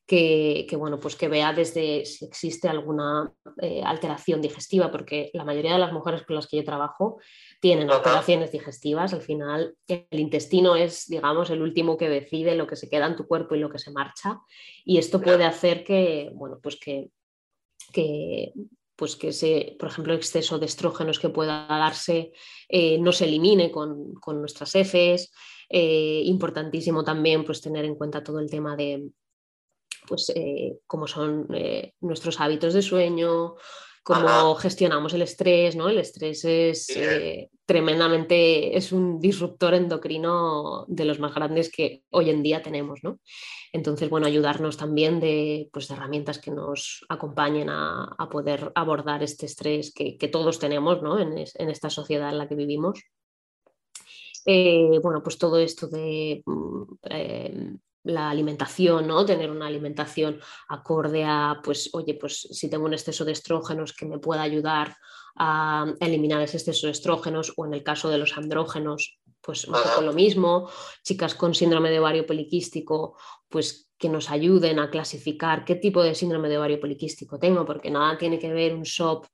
que, 0.08 0.66
bueno, 0.78 0.98
pues 0.98 1.16
que 1.16 1.28
vea 1.28 1.52
desde 1.52 2.06
si 2.06 2.24
existe 2.24 2.66
alguna 2.66 3.30
eh, 3.60 3.82
alteración 3.84 4.40
digestiva, 4.40 4.90
porque 4.90 5.30
la 5.34 5.44
mayoría 5.44 5.74
de 5.74 5.78
las 5.78 5.92
mujeres 5.92 6.22
con 6.22 6.34
las 6.34 6.46
que 6.46 6.56
yo 6.56 6.64
trabajo 6.64 7.20
tienen 7.60 7.90
alteraciones 7.90 8.50
digestivas. 8.50 9.12
Al 9.12 9.20
final, 9.20 9.76
el 9.86 10.18
intestino 10.18 10.76
es, 10.76 11.08
digamos, 11.08 11.50
el 11.50 11.60
último 11.60 11.98
que 11.98 12.08
decide 12.08 12.56
lo 12.56 12.66
que 12.66 12.76
se 12.76 12.88
queda 12.88 13.06
en 13.06 13.16
tu 13.16 13.26
cuerpo 13.26 13.54
y 13.54 13.58
lo 13.58 13.68
que 13.68 13.78
se 13.78 13.90
marcha. 13.90 14.40
Y 14.82 14.96
esto 14.96 15.20
puede 15.20 15.44
hacer 15.44 15.84
que, 15.84 16.30
bueno, 16.32 16.58
pues 16.62 16.76
que, 16.80 17.10
pues 18.96 19.14
que 19.14 19.28
ese, 19.28 19.76
por 19.78 19.90
ejemplo, 19.90 20.14
exceso 20.14 20.58
de 20.58 20.64
estrógenos 20.64 21.18
que 21.18 21.28
pueda 21.28 21.66
darse 21.68 22.32
eh, 22.70 22.96
no 22.96 23.12
se 23.12 23.26
elimine 23.26 23.70
con, 23.70 24.14
nuestras 24.40 24.74
heces. 24.74 25.34
Eh, 25.68 26.22
importantísimo 26.24 27.04
también 27.04 27.44
pues, 27.44 27.60
tener 27.60 27.84
en 27.84 27.94
cuenta 27.94 28.24
todo 28.24 28.40
el 28.40 28.48
tema 28.48 28.74
de, 28.74 29.10
pues, 30.06 30.30
eh, 30.34 30.78
cómo 30.86 31.06
son 31.06 31.46
eh, 31.54 31.94
nuestros 32.00 32.40
hábitos 32.40 32.74
de 32.74 32.82
sueño, 32.82 33.54
cómo 34.02 34.54
gestionamos 34.54 35.12
el 35.12 35.22
estrés, 35.22 35.76
¿no? 35.76 35.88
El 35.88 35.98
estrés 35.98 36.44
es 36.44 36.88
eh, 36.96 37.50
tremendamente, 37.66 38.76
es 38.76 38.90
un 38.92 39.20
disruptor 39.20 39.74
endocrino 39.74 40.86
de 40.88 41.04
los 41.04 41.18
más 41.18 41.34
grandes 41.34 41.70
que 41.70 42.04
hoy 42.10 42.30
en 42.30 42.42
día 42.42 42.62
tenemos, 42.62 43.00
¿no? 43.02 43.18
Entonces, 43.70 44.08
bueno, 44.08 44.26
ayudarnos 44.26 44.78
también 44.78 45.20
de, 45.20 45.68
pues, 45.72 45.88
de 45.88 45.94
herramientas 45.94 46.38
que 46.38 46.50
nos 46.50 47.04
acompañen 47.10 47.68
a, 47.68 48.28
poder 48.30 48.72
abordar 48.74 49.22
este 49.22 49.44
estrés 49.44 49.92
que, 49.92 50.16
todos 50.32 50.58
tenemos, 50.58 51.02
¿no? 51.02 51.18
En, 51.18 51.36
en, 51.36 51.68
esta 51.68 51.90
sociedad 51.90 52.30
en 52.30 52.38
la 52.38 52.48
que 52.48 52.54
vivimos. 52.54 53.02
bueno, 54.46 55.22
pues 55.22 55.36
todo 55.36 55.58
esto 55.58 55.86
de 55.86 56.42
mm, 56.46 57.76
la 58.08 58.30
alimentación, 58.30 59.06
¿no? 59.06 59.24
Tener 59.24 59.50
una 59.50 59.66
alimentación 59.66 60.40
acorde 60.68 61.24
a, 61.24 61.60
pues, 61.62 61.90
oye, 61.92 62.14
pues 62.14 62.40
si 62.50 62.70
tengo 62.70 62.86
un 62.86 62.94
exceso 62.94 63.24
de 63.24 63.32
estrógenos 63.32 63.92
que 63.92 64.06
me 64.06 64.18
pueda 64.18 64.42
ayudar 64.42 64.96
a 65.36 65.86
eliminar 66.00 66.40
ese 66.42 66.56
exceso 66.56 66.86
de 66.86 66.92
estrógenos 66.92 67.52
o 67.56 67.66
en 67.66 67.74
el 67.74 67.84
caso 67.84 68.08
de 68.08 68.18
los 68.18 68.36
andrógenos, 68.36 69.20
pues 69.40 69.66
un 69.66 69.74
poco 69.74 70.00
lo 70.00 70.12
mismo. 70.12 70.68
Chicas 71.04 71.34
con 71.34 71.54
síndrome 71.54 71.90
de 71.90 72.00
ovario 72.00 72.26
poliquístico, 72.26 73.16
pues 73.48 73.90
que 73.98 74.08
nos 74.08 74.30
ayuden 74.30 74.78
a 74.78 74.90
clasificar 74.90 75.64
qué 75.64 75.74
tipo 75.74 76.02
de 76.02 76.14
síndrome 76.14 76.48
de 76.48 76.58
ovario 76.58 76.80
poliquístico 76.80 77.38
tengo, 77.38 77.64
porque 77.66 77.90
nada 77.90 78.16
tiene 78.16 78.38
que 78.38 78.52
ver 78.52 78.74
un 78.74 78.86
SOP 78.86 79.26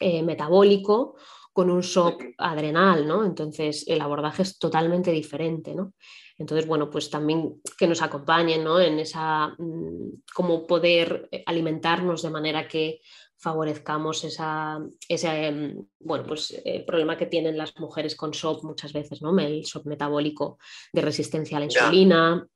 eh, 0.00 0.22
metabólico 0.22 1.16
con 1.58 1.70
un 1.70 1.80
shock 1.80 2.22
adrenal, 2.38 3.04
¿no? 3.04 3.24
Entonces 3.24 3.84
el 3.88 4.00
abordaje 4.00 4.42
es 4.42 4.60
totalmente 4.60 5.10
diferente, 5.10 5.74
¿no? 5.74 5.92
Entonces, 6.36 6.68
bueno, 6.68 6.88
pues 6.88 7.10
también 7.10 7.60
que 7.76 7.88
nos 7.88 8.00
acompañen 8.00 8.62
¿no? 8.62 8.78
en 8.78 9.00
esa, 9.00 9.48
mm, 9.58 10.22
cómo 10.32 10.68
poder 10.68 11.28
eh, 11.32 11.42
alimentarnos 11.46 12.22
de 12.22 12.30
manera 12.30 12.68
que 12.68 13.00
favorezcamos 13.38 14.22
esa, 14.22 14.78
ese 15.08 15.50
mm, 15.50 15.86
bueno, 15.98 16.26
pues, 16.28 16.54
eh, 16.64 16.84
problema 16.86 17.16
que 17.16 17.26
tienen 17.26 17.58
las 17.58 17.76
mujeres 17.76 18.14
con 18.14 18.32
SOP 18.32 18.62
muchas 18.62 18.92
veces, 18.92 19.20
¿no? 19.20 19.36
el 19.40 19.66
SOP 19.66 19.86
metabólico 19.86 20.58
de 20.92 21.02
resistencia 21.02 21.56
a 21.56 21.60
la 21.60 21.66
insulina. 21.66 22.46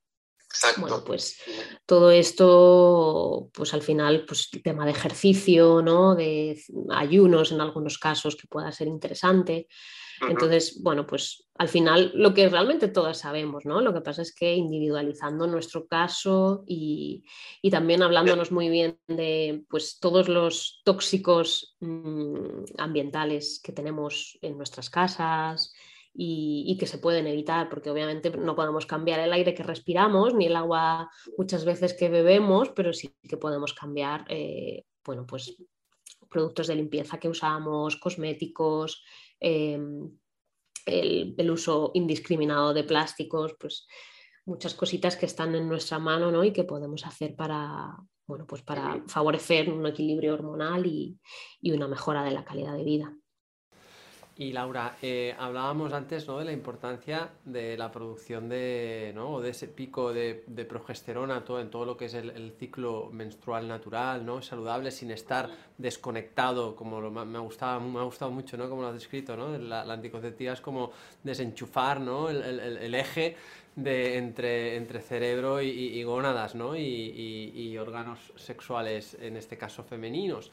Bueno, 0.79 1.03
pues 1.05 1.41
todo 1.87 2.11
esto, 2.11 3.51
pues 3.53 3.75
al 3.75 3.83
final, 3.83 4.25
pues 4.27 4.49
el 4.53 4.63
tema 4.63 4.85
de 4.85 4.93
ejercicio, 4.93 5.83
¿no? 5.83 6.15
De 6.15 6.61
ayunos 6.91 7.53
en 7.53 7.61
algunos 7.61 7.99
casos 7.99 8.37
que 8.37 8.49
pueda 8.49 8.71
ser 8.73 8.89
interesante. 8.89 9.69
Entonces, 10.29 10.81
bueno, 10.83 11.07
pues 11.07 11.49
al 11.57 11.69
final 11.69 12.13
lo 12.15 12.33
que 12.33 12.49
realmente 12.49 12.89
todas 12.89 13.19
sabemos, 13.19 13.65
¿no? 13.65 13.81
Lo 13.81 13.93
que 13.93 14.01
pasa 14.01 14.23
es 14.23 14.35
que 14.35 14.55
individualizando 14.55 15.47
nuestro 15.47 15.87
caso 15.87 16.65
y, 16.67 17.25
también 17.71 18.03
hablándonos 18.03 18.53
muy 18.53 18.69
bien 18.69 18.99
de 19.09 19.65
pues 19.69 19.99
todos 19.99 20.29
los 20.29 20.81
tóxicos 20.85 21.77
mm, 21.81 22.65
ambientales 22.79 23.61
que 23.63 23.73
tenemos 23.73 24.39
en 24.43 24.57
nuestras 24.57 24.91
casas, 24.91 25.73
y, 26.15 26.77
que 26.79 26.87
se 26.87 26.99
pueden 26.99 27.27
evitar, 27.27 27.69
porque 27.69 27.91
obviamente 27.91 28.31
no 28.31 28.55
podemos 28.55 28.87
cambiar 28.87 29.21
el 29.21 29.33
aire 29.33 29.55
que 29.55 29.63
respiramos 29.63 30.35
ni 30.35 30.47
el 30.47 30.57
agua 30.57 31.11
muchas 31.39 31.65
veces 31.65 31.95
que 31.95 32.09
bebemos, 32.09 32.71
pero 32.71 32.93
sí 32.93 33.15
que 33.29 33.37
podemos 33.37 33.73
cambiar, 33.73 34.25
eh, 34.29 34.85
bueno, 35.05 35.27
pues 35.27 35.57
productos 36.29 36.67
de 36.67 36.77
limpieza 36.77 37.19
que 37.19 37.29
usamos, 37.29 37.97
cosméticos, 37.97 39.03
Em, 39.45 40.09
el, 40.87 41.51
uso 41.51 41.91
indiscriminado 41.95 42.73
de 42.73 42.85
plásticos, 42.85 43.57
pues 43.59 43.89
muchas 44.47 44.75
cositas 44.75 45.17
que 45.17 45.27
están 45.27 45.55
en 45.57 45.69
nuestra 45.69 45.99
mano 45.99 46.31
¿no? 46.31 46.45
y 46.45 46.53
que 46.53 46.63
podemos 46.63 47.05
hacer 47.05 47.35
para, 47.35 47.97
bueno, 48.27 48.47
pues 48.47 48.63
para 48.63 49.03
favorecer 49.09 49.69
un 49.69 49.85
equilibrio 49.85 50.35
hormonal 50.35 50.87
y 50.87 51.19
una 51.73 51.89
mejora 51.89 52.23
de 52.23 52.31
la 52.31 52.45
calidad 52.45 52.77
de 52.77 52.85
vida. 52.85 53.17
Y 54.43 54.51
Laura, 54.51 54.97
eh, 55.01 55.37
hablábamos 55.39 55.93
antes 55.93 56.27
¿no? 56.27 56.37
de 56.41 56.45
la 56.45 56.51
importancia 56.51 57.31
de 57.45 57.77
la 57.77 57.93
producción 57.93 58.49
de, 58.49 59.13
¿no? 59.15 59.41
de 59.41 59.51
ese 59.51 59.69
pico 59.69 60.13
de, 60.13 60.35
progesterona 60.69 61.45
todo, 61.45 61.61
en 61.61 61.71
todo 61.71 61.85
lo 61.85 61.97
que 61.97 62.07
es 62.07 62.15
el, 62.15 62.53
ciclo 62.59 63.09
menstrual 63.13 63.69
natural, 63.69 64.27
¿no? 64.27 64.43
saludable, 64.43 64.91
sin 64.91 65.13
estar 65.13 65.49
desconectado, 65.79 66.75
como 66.75 67.09
me, 67.09 67.39
ha 67.39 67.41
gustado, 67.41 67.81
me 67.83 68.01
ha 68.01 68.03
gustado 68.03 68.33
mucho 68.33 68.57
¿no? 68.57 68.69
como 68.69 68.83
lo 68.83 68.89
has 68.89 68.95
descrito. 68.95 69.37
¿no? 69.37 69.57
La, 69.59 69.83
anticonceptiva 69.83 70.55
es 70.55 70.61
como 70.61 70.91
desenchufar 71.23 72.01
¿no? 72.01 72.29
el, 72.29 72.95
eje 72.97 73.37
de, 73.77 74.17
entre, 74.19 74.75
entre 74.75 75.03
cerebro 75.03 75.63
y, 75.63 76.03
gónadas 76.03 76.57
¿no? 76.57 76.75
y 76.77 77.79
órganos 77.79 78.33
sexuales, 78.35 79.17
en 79.21 79.37
este 79.37 79.57
caso 79.57 79.85
femeninos. 79.85 80.51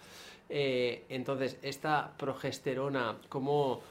Eh, 0.50 1.06
entonces, 1.10 1.58
esta 1.62 2.14
progesterona, 2.18 3.18
¿cómo, 3.30 3.82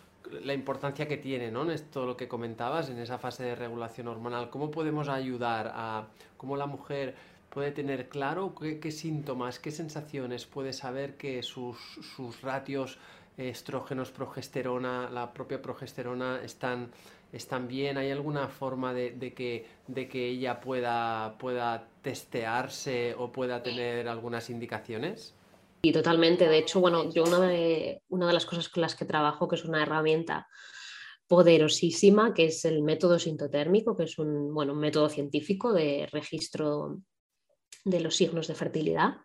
la 0.43 0.55
importancia 0.55 1.07
que 1.07 1.17
tiene, 1.17 1.51
¿no? 1.51 1.63
En 1.63 1.71
esto 1.71 2.05
lo 2.05 2.17
que 2.17 2.29
comentabas, 2.29 2.91
en 2.91 2.99
esa 2.99 3.19
fase 3.19 3.45
de 3.45 3.55
regulación 3.55 4.09
hormonal. 4.09 4.51
¿Cómo 4.51 4.71
podemos 4.71 5.09
ayudar 5.09 5.73
a 5.75 6.09
cómo 6.37 6.57
la 6.57 6.67
mujer 6.67 7.15
puede 7.51 7.71
tener 7.73 8.09
claro 8.09 8.55
qué, 8.55 8.91
síntomas, 8.91 9.59
qué 9.59 9.71
sensaciones 9.71 10.47
puede 10.47 10.73
saber 10.73 11.17
que 11.17 11.43
sus, 11.43 11.79
sus 12.17 12.43
ratios 12.43 12.99
estrógenos, 13.37 14.11
progesterona, 14.11 15.09
la 15.11 15.33
propia 15.33 15.63
progesterona 15.63 16.41
están, 16.43 16.91
están 17.33 17.69
bien? 17.69 17.97
¿Hay 17.97 18.11
alguna 18.11 18.49
forma 18.49 18.93
de, 18.93 19.33
que, 19.35 19.67
de 19.87 20.09
que 20.09 20.27
ella 20.27 20.61
pueda, 20.61 21.37
pueda 21.39 21.87
testearse 22.03 23.15
o 23.17 23.31
pueda 23.31 23.63
tener 23.63 24.09
algunas 24.09 24.51
indicaciones? 24.51 25.35
Y 25.83 25.93
totalmente. 25.93 26.49
De 26.49 26.59
hecho, 26.59 26.81
bueno, 26.81 27.11
yo 27.13 27.25
una 27.25 27.41
de, 27.41 28.03
una 28.09 28.27
de 28.27 28.33
las 28.33 28.47
cosas 28.47 28.69
con 28.69 28.81
las 28.81 28.95
que 28.95 29.05
trabajo, 29.05 29.49
que 29.49 29.57
es 29.57 29.65
una 29.65 29.83
herramienta 29.83 30.49
poderosísima, 31.27 32.33
que 32.35 32.47
es 32.47 32.65
el 32.65 32.83
método 32.83 33.19
sintotérmico, 33.19 33.97
que 33.97 34.05
es 34.05 34.19
un, 34.19 34.53
bueno, 34.53 34.73
un 34.73 34.81
método 34.81 35.09
científico 35.09 35.73
de 35.73 36.09
registro 36.11 37.01
de 37.85 38.01
los 38.01 38.17
signos 38.17 38.49
de 38.49 38.55
fertilidad, 38.55 39.17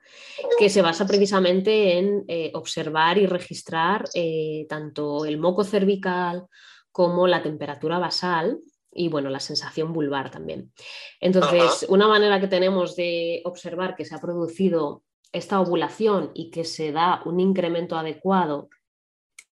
que 0.59 0.69
se 0.69 0.81
basa 0.81 1.07
precisamente 1.07 1.97
en 1.97 2.23
eh, 2.27 2.51
observar 2.53 3.17
y 3.17 3.25
registrar 3.25 4.05
eh, 4.13 4.65
tanto 4.69 5.25
el 5.25 5.37
moco 5.37 5.63
cervical 5.63 6.45
como 6.91 7.27
la 7.27 7.41
temperatura 7.41 7.97
basal 7.97 8.59
y 8.91 9.09
bueno, 9.09 9.29
la 9.29 9.39
sensación 9.39 9.91
vulvar 9.91 10.29
también. 10.29 10.71
Entonces, 11.19 11.85
una 11.89 12.07
manera 12.07 12.39
que 12.39 12.47
tenemos 12.47 12.95
de 12.95 13.41
observar 13.43 13.95
que 13.95 14.05
se 14.05 14.13
ha 14.13 14.21
producido 14.21 15.03
esta 15.33 15.59
ovulación 15.59 16.31
y 16.33 16.51
que 16.51 16.63
se 16.63 16.91
da 16.91 17.21
un 17.25 17.39
incremento 17.39 17.97
adecuado 17.97 18.69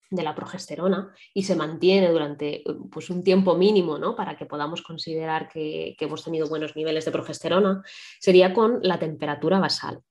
de 0.10 0.24
la 0.24 0.34
progesterona 0.34 1.14
y 1.34 1.44
se 1.44 1.56
mantiene 1.56 2.10
durante 2.10 2.64
pues, 2.92 3.10
un 3.10 3.24
tiempo 3.24 3.56
mínimo 3.56 3.98
¿no? 3.98 4.16
para 4.16 4.38
que 4.38 4.46
podamos 4.46 4.82
considerar 4.82 5.50
que, 5.50 5.96
que 5.98 6.06
hemos 6.06 6.24
tenido 6.24 6.48
buenos 6.48 6.76
niveles 6.76 7.06
de 7.06 7.12
progesterona, 7.12 7.84
sería 8.20 8.54
con 8.54 8.80
la 8.82 8.98
temperatura 8.98 9.60
basal. 9.60 10.02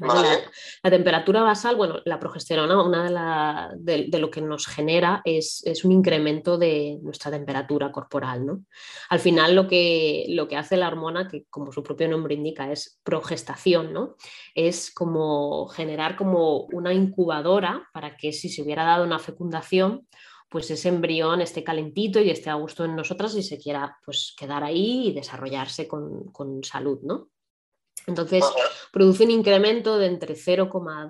La, 0.00 0.90
temperatura 0.90 1.42
basal, 1.42 1.76
bueno, 1.76 2.00
la 2.04 2.20
progesterona, 2.20 2.82
una 2.82 3.70
de, 3.76 4.08
lo 4.18 4.30
que 4.30 4.40
nos 4.40 4.66
genera 4.66 5.22
es, 5.24 5.62
un 5.84 5.92
incremento 5.92 6.58
de 6.58 6.98
nuestra 7.02 7.30
temperatura 7.30 7.90
corporal, 7.90 8.46
¿no? 8.46 8.64
Al 9.10 9.20
final 9.20 9.54
lo 9.54 9.66
que, 9.66 10.26
lo 10.28 10.48
que 10.48 10.56
hace 10.56 10.76
la 10.76 10.88
hormona, 10.88 11.28
que 11.28 11.44
como 11.50 11.72
su 11.72 11.82
propio 11.82 12.08
nombre 12.08 12.34
indica, 12.34 12.70
es 12.70 13.00
progestación, 13.02 13.92
¿no? 13.92 14.16
Es 14.54 14.92
como 14.92 15.68
generar 15.68 16.16
como 16.16 16.62
una 16.72 16.92
incubadora 16.92 17.88
para 17.92 18.16
que 18.16 18.32
si 18.32 18.48
se 18.48 18.62
hubiera 18.62 18.84
dado 18.84 19.04
una 19.04 19.18
fecundación, 19.18 20.06
pues 20.48 20.70
ese 20.70 20.88
embrión 20.88 21.40
esté 21.40 21.62
calentito 21.62 22.20
y 22.20 22.30
esté 22.30 22.50
a 22.50 22.54
gusto 22.54 22.84
en 22.84 22.96
nosotras 22.96 23.34
y 23.36 23.42
se 23.42 23.58
quiera 23.58 23.98
pues 24.04 24.34
quedar 24.36 24.64
ahí 24.64 25.08
y 25.08 25.12
desarrollarse 25.12 25.86
con, 25.86 26.32
con 26.32 26.64
salud, 26.64 27.00
¿no? 27.02 27.28
Entonces, 28.08 28.44
produce 28.90 29.24
un 29.24 29.30
incremento 29.30 29.98
de 29.98 30.06
entre 30.06 30.34
0,2, 30.34 31.08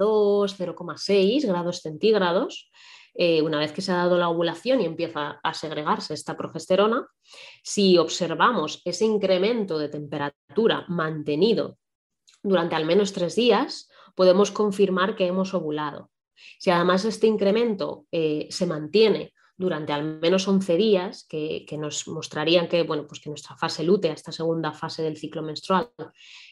0,6 0.56 1.46
grados 1.46 1.80
centígrados. 1.80 2.70
Eh, 3.14 3.40
una 3.42 3.58
vez 3.58 3.72
que 3.72 3.82
se 3.82 3.92
ha 3.92 3.96
dado 3.96 4.18
la 4.18 4.28
ovulación 4.28 4.80
y 4.80 4.84
empieza 4.84 5.40
a 5.42 5.54
segregarse 5.54 6.14
esta 6.14 6.36
progesterona, 6.36 7.06
si 7.62 7.98
observamos 7.98 8.82
ese 8.84 9.04
incremento 9.06 9.78
de 9.78 9.88
temperatura 9.88 10.84
mantenido 10.88 11.78
durante 12.42 12.76
al 12.76 12.84
menos 12.84 13.12
tres 13.12 13.34
días, 13.34 13.88
podemos 14.14 14.50
confirmar 14.50 15.16
que 15.16 15.26
hemos 15.26 15.54
ovulado. 15.54 16.10
Si 16.58 16.70
además 16.70 17.04
este 17.04 17.26
incremento 17.26 18.06
eh, 18.12 18.46
se 18.50 18.66
mantiene 18.66 19.32
durante 19.58 19.92
al 19.92 20.20
menos 20.20 20.46
11 20.46 20.76
días, 20.76 21.26
que, 21.28 21.66
nos 21.78 22.08
mostrarían 22.08 22.68
que, 22.68 22.84
bueno, 22.84 23.06
pues 23.06 23.20
que 23.20 23.28
nuestra 23.28 23.56
fase 23.56 23.82
lútea, 23.82 24.12
esta 24.12 24.32
segunda 24.32 24.72
fase 24.72 25.02
del 25.02 25.16
ciclo 25.16 25.42
menstrual, 25.42 25.90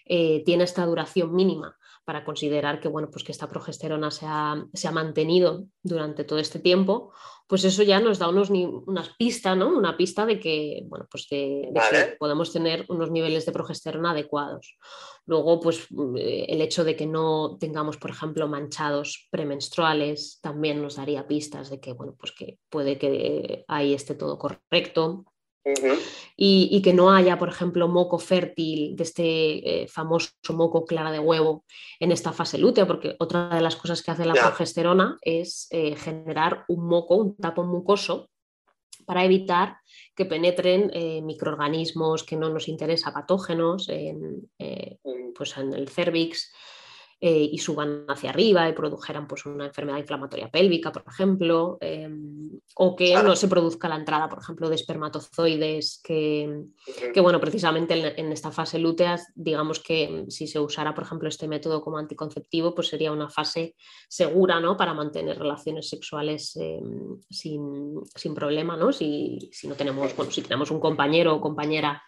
eh, 0.05 0.43
tiene 0.45 0.65
esta 0.65 0.85
duración 0.85 1.35
mínima 1.35 1.77
para 2.07 2.25
considerar 2.25 2.79
que, 2.79 2.87
bueno, 2.87 3.11
pues 3.11 3.25
que 3.25 3.33
esta 3.33 3.49
progesterona 3.49 4.13
se 4.13 4.27
ha, 4.29 4.65
se 4.73 4.87
ha 4.87 4.93
mantenido 4.93 5.65
durante 5.83 6.23
todo 6.23 6.39
este 6.39 6.61
tiempo, 6.61 7.13
pues 7.49 7.65
eso 7.65 7.83
ya 7.83 7.99
nos 7.99 8.21
da 8.21 8.29
unos, 8.29 8.49
unas 8.49 9.09
pistas, 9.19 9.57
¿no? 9.57 9.77
Una 9.77 9.97
pista 9.97 10.25
de 10.25 10.39
que, 10.39 10.85
bueno, 10.87 11.09
pues 11.11 11.27
de, 11.29 11.69
que 11.91 12.17
podemos 12.17 12.53
tener 12.53 12.87
unos 12.89 13.11
niveles 13.11 13.45
de 13.45 13.51
progesterona 13.51 14.13
adecuados. 14.13 14.79
Luego, 15.27 15.59
pues 15.59 15.89
eh, 16.17 16.47
el 16.49 16.61
hecho 16.61 16.85
de 16.85 16.95
que 16.95 17.07
no 17.07 17.57
tengamos, 17.59 17.97
por 17.97 18.11
ejemplo, 18.11 18.47
manchados 18.47 19.27
premenstruales 19.33 20.39
también 20.41 20.81
nos 20.81 20.95
daría 20.95 21.27
pistas 21.27 21.71
de 21.71 21.81
que, 21.81 21.93
bueno, 21.93 22.15
pues 22.17 22.31
que 22.31 22.61
puede 22.71 22.99
que 22.99 23.65
ahí 23.67 23.95
esté 23.95 24.15
todo 24.15 24.39
correcto 24.39 25.25
y, 26.37 26.83
que 26.83 26.93
no 26.93 27.13
haya, 27.13 27.39
por 27.39 27.49
ejemplo, 27.49 27.89
moco 27.89 28.19
fértil 28.19 28.95
de 28.97 29.03
este 29.03 29.83
eh, 29.83 29.89
famoso 29.89 30.31
moco 30.51 30.85
clara 30.85 31.11
de 31.11 31.19
huevo 31.19 31.65
en 31.99 32.13
esta 32.13 32.33
fase 32.33 32.59
lútea, 32.59 32.87
porque 32.87 33.17
otra 33.19 33.49
de 33.55 33.61
las 33.61 33.77
cosas 33.77 34.03
que 34.03 34.11
hace 34.11 34.25
la 34.25 34.35
progesterona 34.35 35.19
es 35.23 35.67
eh, 35.71 35.97
generar 35.97 36.65
un 36.69 36.87
moco, 36.87 37.17
un 37.17 37.37
tapón 37.37 37.69
mucoso, 37.69 38.31
para 39.07 39.25
evitar 39.25 39.79
que 40.17 40.25
penetren 40.25 40.91
eh, 40.93 41.23
microorganismos 41.23 42.25
que 42.25 42.37
no 42.37 42.51
nos 42.51 42.69
interesa, 42.69 43.13
patógenos, 43.13 43.89
en, 43.89 44.49
mm. 44.59 45.33
pues 45.35 45.57
en 45.57 45.73
el 45.73 45.89
cervix, 45.89 46.53
eh, 47.19 47.49
y 47.51 47.57
suban 47.57 48.05
hacia 48.09 48.29
arriba 48.29 48.69
y 48.69 48.75
produjeran 48.75 49.27
pues, 49.27 49.47
una 49.47 49.65
enfermedad 49.65 49.97
inflamatoria 49.97 50.51
pélvica, 50.51 50.93
por 50.93 51.03
ejemplo, 51.09 51.79
em, 51.81 52.51
o 52.75 52.95
que 52.95 53.15
no 53.23 53.35
se 53.35 53.49
produzca 53.49 53.89
la 53.89 53.97
entrada, 53.97 54.29
por 54.29 54.39
ejemplo, 54.39 54.69
de 54.69 54.75
espermatozoides, 54.75 56.03
que, 56.05 56.67
bueno, 57.23 57.41
precisamente 57.41 58.21
en, 58.21 58.33
esta 58.33 58.51
fase 58.51 58.79
lútea, 58.79 59.19
digamos 59.35 59.81
que 59.81 60.27
si 60.29 60.47
se 60.47 60.61
usara, 60.61 60.95
por 60.95 61.05
ejemplo, 61.05 61.27
este 61.31 61.49
método 61.49 61.81
como 61.81 61.97
anticonceptivo, 61.97 62.75
pues 62.75 62.89
sería 62.89 63.13
una 63.13 63.31
fase 63.31 63.77
segura 64.09 64.61
¿no? 64.61 64.77
para 64.77 64.93
mantener 64.93 65.39
relaciones 65.39 65.89
sexuales 65.89 66.55
em, 66.57 67.19
sin, 67.31 68.35
problema, 68.35 68.77
¿no? 68.77 68.93
Si, 68.93 69.39
no 69.65 69.75
tenemos, 69.75 70.15
bueno, 70.15 70.31
si 70.31 70.43
tenemos 70.43 70.71
un 70.71 70.81
compañero 70.81 71.35
o 71.35 71.41
compañera 71.41 72.03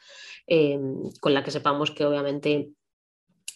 em, 0.47 1.01
con 1.19 1.33
la 1.33 1.43
que 1.43 1.51
sepamos 1.51 1.93
que 1.93 2.05
obviamente 2.05 2.73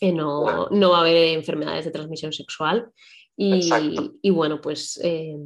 no, 0.01 0.45
va 0.91 0.97
a 0.97 1.01
haber 1.01 1.17
enfermedades 1.29 1.85
de 1.85 1.91
transmisión 1.91 2.33
sexual. 2.33 2.91
Y, 3.37 4.31
bueno, 4.31 4.61
pues, 4.61 5.01
eh, 5.03 5.37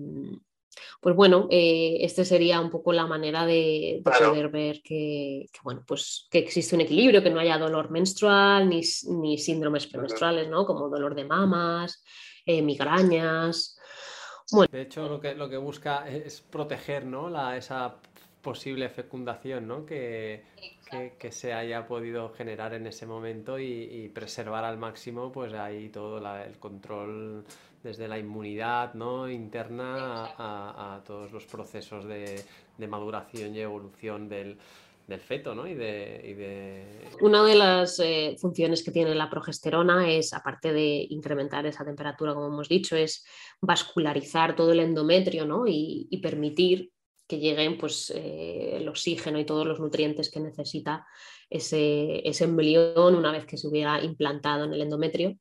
pues 1.01 1.15
bueno, 1.15 1.47
eh, 1.51 1.99
esta 2.01 2.25
sería 2.25 2.61
un 2.61 2.71
poco 2.71 2.93
la 2.93 3.07
manera 3.07 3.47
de, 3.47 4.03
poder 4.05 4.49
ver 4.49 4.83
que, 4.83 5.47
bueno, 5.63 5.85
pues 5.87 6.27
que 6.31 6.39
existe 6.39 6.75
un 6.75 6.83
equilibrio, 6.83 7.23
que 7.23 7.31
no 7.31 7.41
haya 7.41 7.59
dolor 7.59 7.91
menstrual 7.91 8.69
ni, 8.69 8.83
síndromes 8.83 9.87
premenstruales, 9.87 10.49
¿no? 10.49 10.67
Como 10.67 10.89
dolor 10.89 11.15
de 11.15 11.25
mamas, 11.25 12.03
eh, 12.45 12.63
migrañas. 12.63 13.79
De 14.71 14.83
hecho, 14.83 15.09
lo 15.09 15.21
que, 15.21 15.35
lo 15.35 15.49
que 15.49 15.57
busca 15.57 16.09
es 16.09 16.41
proteger 16.41 17.05
¿no? 17.05 17.29
la, 17.29 17.57
esa 17.57 17.97
posible 18.43 18.89
fecundación 18.89 19.67
¿no? 19.67 19.85
que, 19.85 20.45
que, 21.19 21.33
se 21.33 21.53
haya 21.53 21.87
podido 21.87 22.31
generar 22.31 22.75
en 22.75 22.87
ese 22.87 23.07
momento 23.07 23.59
y, 23.59 24.11
preservar 24.15 24.65
al 24.65 24.79
máximo 24.79 25.33
pues 25.33 25.53
ahí 25.53 25.89
todo 25.89 26.19
el 26.19 26.59
control 26.59 27.45
desde 27.83 28.09
la 28.09 28.19
inmunidad 28.19 28.95
¿no? 28.95 29.29
interna 29.29 30.35
a, 30.39 31.03
todos 31.05 31.33
los 31.33 31.45
procesos 31.45 32.05
de, 32.05 32.45
maduración 32.89 33.55
y 33.55 33.61
evolución 33.61 34.29
del, 34.29 34.59
feto 35.21 35.55
¿no? 35.55 35.67
y, 35.67 35.75
de, 35.75 36.85
Una 37.21 37.45
de 37.45 37.55
las 37.55 37.99
eh, 38.01 38.37
funciones 38.41 38.83
que 38.83 38.91
tiene 38.91 39.15
la 39.15 39.31
progesterona 39.31 40.11
es, 40.11 40.33
aparte 40.33 40.73
de 40.73 41.07
incrementar 41.11 41.67
esa 41.67 41.85
temperatura, 41.85 42.35
como 42.35 42.49
hemos 42.49 42.69
dicho, 42.69 42.97
es 42.97 43.25
vascularizar 43.61 44.57
todo 44.57 44.73
el 44.73 44.81
endometrio 44.81 45.47
¿no? 45.47 45.67
y, 45.67 46.07
y 46.11 46.19
permitir 46.19 46.93
que 47.27 47.39
lleguen 47.39 47.79
pues, 47.79 48.11
eh, 48.11 48.77
el 48.77 48.89
oxígeno 48.89 49.39
y 49.39 49.45
todos 49.45 49.67
los 49.67 49.81
nutrientes 49.81 50.31
que 50.31 50.41
necesita 50.41 51.07
ese, 51.51 52.27
ese, 52.29 52.45
embrión 52.45 53.15
una 53.15 53.33
vez 53.33 53.47
que 53.47 53.57
se 53.57 53.69
hubiera 53.69 54.03
implantado 54.03 54.65
en 54.65 54.73
el 54.73 54.83
endometrio. 54.83 55.37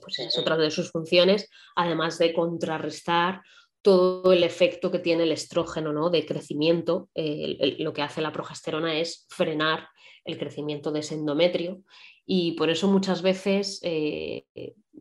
Pues 0.00 0.18
es 0.18 0.38
otra 0.38 0.56
de 0.56 0.70
sus 0.70 0.90
funciones, 0.90 1.48
además 1.76 2.18
de 2.18 2.32
contrarrestar 2.32 3.42
todo 3.82 4.32
el 4.32 4.44
efecto 4.44 4.90
que 4.90 5.00
tiene 5.00 5.24
el 5.24 5.32
estrógeno 5.32 5.92
¿no? 5.92 6.08
de 6.10 6.24
crecimiento. 6.24 7.10
lo 7.14 7.92
que 7.92 8.02
hace 8.02 8.22
la 8.22 8.32
progesterona 8.32 8.98
es 8.98 9.26
frenar 9.28 9.88
el 10.24 10.38
crecimiento 10.38 10.92
de 10.92 11.00
ese 11.00 11.14
endometrio 11.14 11.82
y 12.24 12.52
por 12.52 12.70
eso 12.70 12.86
muchas 12.86 13.22
veces 13.22 13.80
eh, 13.82 14.44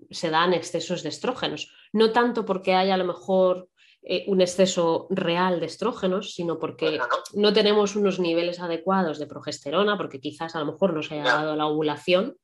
se 0.09 0.29
dan 0.29 0.53
excesos 0.53 1.03
de 1.03 1.09
estrógenos. 1.09 1.71
No 1.93 2.11
tanto 2.11 2.45
porque 2.45 2.73
haya 2.73 2.95
a 2.95 2.97
lo 2.97 3.05
mejor 3.05 3.69
eh, 4.03 4.23
un 4.27 4.41
exceso 4.41 5.07
real 5.11 5.59
de 5.59 5.67
estrógenos, 5.67 6.33
sino 6.33 6.57
porque 6.57 6.99
no 7.33 7.53
tenemos 7.53 7.95
unos 7.95 8.19
niveles 8.19 8.59
adecuados 8.59 9.19
de 9.19 9.27
progesterona, 9.27 9.97
porque 9.97 10.19
quizás 10.19 10.55
a 10.55 10.59
lo 10.59 10.71
mejor 10.71 10.93
no 10.93 11.03
se 11.03 11.19
haya 11.19 11.35
dado 11.35 11.55
la 11.55 11.67
ovulación 11.67 12.35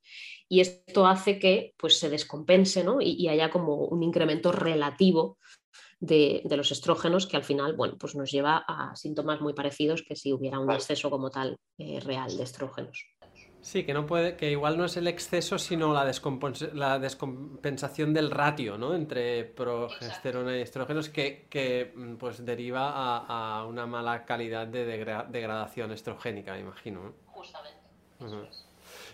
y 0.48 0.60
esto 0.60 1.06
hace 1.06 1.38
que 1.38 1.74
pues, 1.76 1.98
se 1.98 2.08
descompense 2.08 2.84
y, 3.00 3.28
haya 3.28 3.50
como 3.50 3.74
un 3.74 4.02
incremento 4.02 4.52
relativo 4.52 5.38
de, 6.00 6.42
los 6.48 6.70
estrógenos 6.70 7.26
que 7.26 7.36
al 7.36 7.44
final, 7.44 7.74
bueno, 7.74 7.96
pues 7.98 8.14
nos 8.14 8.30
lleva 8.30 8.64
a 8.66 8.94
síntomas 8.94 9.40
muy 9.40 9.52
parecidos 9.52 10.02
que 10.02 10.16
si 10.16 10.32
hubiera 10.32 10.58
un 10.58 10.70
exceso 10.70 11.10
como 11.10 11.30
tal 11.30 11.58
eh, 11.76 12.00
real 12.00 12.36
de 12.36 12.44
estrógenos. 12.44 13.04
Sí, 13.60 13.84
que 13.84 13.92
no 13.92 14.06
puede, 14.06 14.36
que 14.36 14.50
igual 14.50 14.78
no 14.78 14.84
es 14.84 14.96
el 14.96 15.08
exceso, 15.08 15.58
sino 15.58 15.92
la, 15.92 16.10
la 16.74 16.98
descompensación 16.98 18.14
del 18.14 18.30
ratio, 18.30 18.78
¿no? 18.78 18.94
Entre 18.94 19.44
progesterona 19.44 20.56
y 20.56 20.60
estrógenos 20.60 21.08
que, 21.08 21.92
mm, 21.94 22.14
pues 22.14 22.44
deriva 22.44 22.92
a, 23.26 23.64
una 23.66 23.86
mala 23.86 24.24
calidad 24.24 24.66
de 24.66 24.86
degradación 24.86 25.92
estrogénica, 25.92 26.54
me 26.54 26.60
imagino. 26.60 27.14
Justamente. 27.26 27.78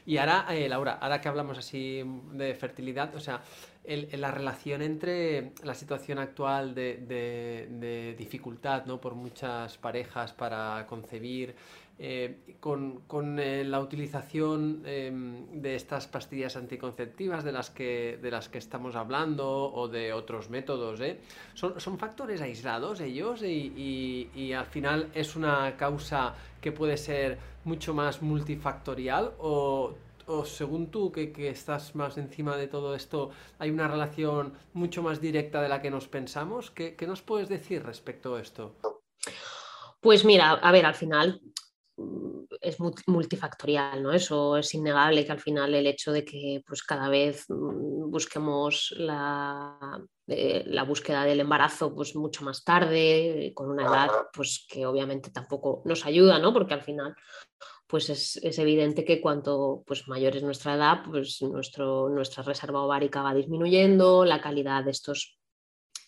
Y 0.06 0.18
ahora, 0.18 0.46
eh, 0.50 0.68
Laura, 0.68 0.98
ahora 1.00 1.20
que 1.20 1.28
hablamos 1.28 1.56
así 1.56 2.02
de 2.32 2.54
fertilidad, 2.54 3.14
o 3.14 3.20
sea, 3.20 3.42
la 3.86 4.30
relación 4.30 4.82
entre 4.82 5.52
la 5.62 5.74
situación 5.74 6.18
actual 6.18 6.74
de, 6.74 8.14
dificultad, 8.18 8.84
¿no? 8.86 9.00
Por 9.00 9.14
muchas 9.14 9.78
parejas 9.78 10.32
para 10.32 10.86
concebir, 10.86 11.54
eh, 11.96 12.56
con, 12.58 13.38
eh, 13.38 13.62
la 13.62 13.78
utilización 13.78 14.82
em, 14.84 15.62
de 15.62 15.76
estas 15.76 16.08
pastillas 16.08 16.56
anticonceptivas 16.56 17.44
de 17.44 17.52
las, 17.52 17.70
que, 17.70 18.18
de 18.20 18.30
las 18.32 18.48
que 18.48 18.58
estamos 18.58 18.96
hablando 18.96 19.72
o 19.72 19.86
de 19.86 20.12
otros 20.12 20.50
métodos, 20.50 21.00
¿eh? 21.00 21.20
¿Son, 21.54 21.78
¿son, 21.78 21.96
factores 21.96 22.40
aislados 22.40 23.00
ellos 23.00 23.42
y, 23.42 24.52
al 24.52 24.66
final 24.66 25.08
es 25.14 25.36
una 25.36 25.76
causa 25.76 26.34
que 26.60 26.72
puede 26.72 26.96
ser 26.96 27.38
mucho 27.64 27.94
más 27.94 28.22
multifactorial 28.22 29.32
o, 29.38 29.94
o 30.26 30.44
según 30.44 30.88
tú 30.88 31.12
que, 31.12 31.30
que, 31.30 31.48
estás 31.50 31.94
más 31.94 32.18
encima 32.18 32.56
de 32.56 32.66
todo 32.66 32.96
esto 32.96 33.30
hay 33.60 33.70
una 33.70 33.86
relación 33.86 34.54
mucho 34.72 35.00
más 35.02 35.20
directa 35.20 35.62
de 35.62 35.68
la 35.68 35.80
que 35.80 35.90
nos 35.90 36.08
pensamos? 36.08 36.72
¿Qué, 36.72 36.96
qué 36.96 37.06
nos 37.06 37.22
puedes 37.22 37.48
decir 37.48 37.84
respecto 37.84 38.34
a 38.34 38.40
esto? 38.40 38.74
Pues 40.00 40.24
mira, 40.24 40.52
a 40.52 40.72
ver, 40.72 40.86
al 40.86 40.94
final 40.94 41.40
es 42.64 42.78
multifactorial, 43.06 44.02
¿no? 44.02 44.12
Eso 44.12 44.56
es 44.56 44.74
innegable 44.74 45.24
que 45.24 45.32
al 45.32 45.40
final 45.40 45.74
el 45.74 45.86
hecho 45.86 46.12
de 46.12 46.24
que 46.24 46.62
pues, 46.66 46.82
cada 46.82 47.08
vez 47.08 47.44
mm, 47.48 48.10
busquemos 48.10 48.94
la, 48.96 50.00
eh, 50.26 50.64
la 50.66 50.84
búsqueda 50.84 51.24
del 51.24 51.40
embarazo 51.40 51.94
pues, 51.94 52.16
mucho 52.16 52.44
más 52.44 52.64
tarde, 52.64 53.52
con 53.54 53.70
una 53.70 53.84
edad 53.84 54.10
pues, 54.32 54.66
que 54.68 54.86
obviamente 54.86 55.30
tampoco 55.30 55.82
nos 55.84 56.06
ayuda, 56.06 56.38
¿no? 56.38 56.52
Porque 56.52 56.74
al 56.74 56.82
final 56.82 57.14
pues 57.86 58.08
es, 58.08 58.36
es, 58.38 58.58
evidente 58.58 59.04
que 59.04 59.20
cuanto 59.20 59.84
pues, 59.86 60.08
mayor 60.08 60.34
es 60.34 60.42
nuestra 60.42 60.74
edad, 60.74 61.02
pues 61.04 61.40
nuestro, 61.42 62.08
nuestra 62.08 62.42
reserva 62.42 62.82
ovárica 62.82 63.22
va 63.22 63.34
disminuyendo, 63.34 64.24
la 64.24 64.40
calidad 64.40 64.84
de 64.84 64.90
estos 64.90 65.38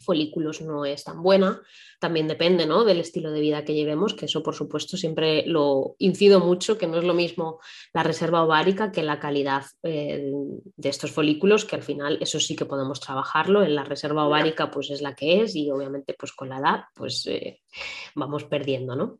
folículos 0.07 0.63
no 0.63 0.87
es 0.87 1.05
tan 1.05 1.23
buena. 1.23 1.61
También 2.01 2.29
depende 2.29 2.65
¿no? 2.65 2.85
del 2.85 3.01
estilo 3.01 3.31
de 3.31 3.41
vida 3.41 3.65
que 3.65 3.75
llevemos, 3.75 4.15
que 4.15 4.25
eso 4.25 4.43
por 4.43 4.55
supuesto 4.55 4.97
siempre 4.97 5.45
lo 5.47 5.97
incido 5.99 6.41
mucho, 6.41 6.79
que 6.79 6.87
no 6.87 6.99
es 6.99 7.05
lo 7.05 7.13
mismo 7.13 7.61
la 7.93 8.03
reserva 8.03 8.43
ovárica 8.43 8.91
que 8.91 9.03
la 9.03 9.19
calidad 9.19 9.65
eh, 9.83 10.33
de 10.77 10.89
estos 10.89 11.11
folículos, 11.11 11.65
que 11.67 11.77
al 11.77 11.83
final 11.83 12.19
eso 12.23 12.41
sí 12.41 12.57
que 12.57 12.65
podemos 12.65 13.01
trabajarlo. 13.01 13.63
En 13.63 13.75
la 13.75 13.85
reserva 13.85 14.27
ovárica 14.27 14.71
pues 14.71 14.91
es 14.91 15.03
la 15.03 15.15
que 15.15 15.43
es 15.43 15.55
y 15.55 15.71
obviamente 15.71 16.15
pues 16.19 16.33
con 16.33 16.49
la 16.49 16.59
edad 16.59 16.85
pues 16.95 17.27
eh, 17.27 17.61
vamos 18.15 18.45
perdiendo, 18.45 18.97
¿no? 18.97 19.19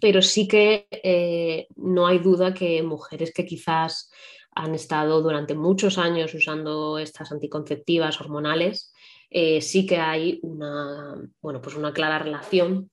Pero 0.00 0.22
sí 0.22 0.48
que 0.48 0.86
eh, 0.90 1.66
no 1.76 2.06
hay 2.06 2.18
duda 2.18 2.54
que 2.54 2.82
mujeres 2.82 3.32
que 3.32 3.44
quizás 3.44 4.10
han 4.54 4.74
estado 4.74 5.22
durante 5.22 5.54
muchos 5.54 5.98
años 5.98 6.34
usando 6.34 6.98
estas 6.98 7.32
anticonceptivas 7.32 8.20
hormonales, 8.20 8.92
eh, 9.30 9.60
sí 9.60 9.86
que 9.86 9.98
hay 9.98 10.38
una, 10.42 11.16
bueno, 11.40 11.60
pues 11.60 11.76
una 11.76 11.92
clara 11.92 12.18
relación 12.18 12.90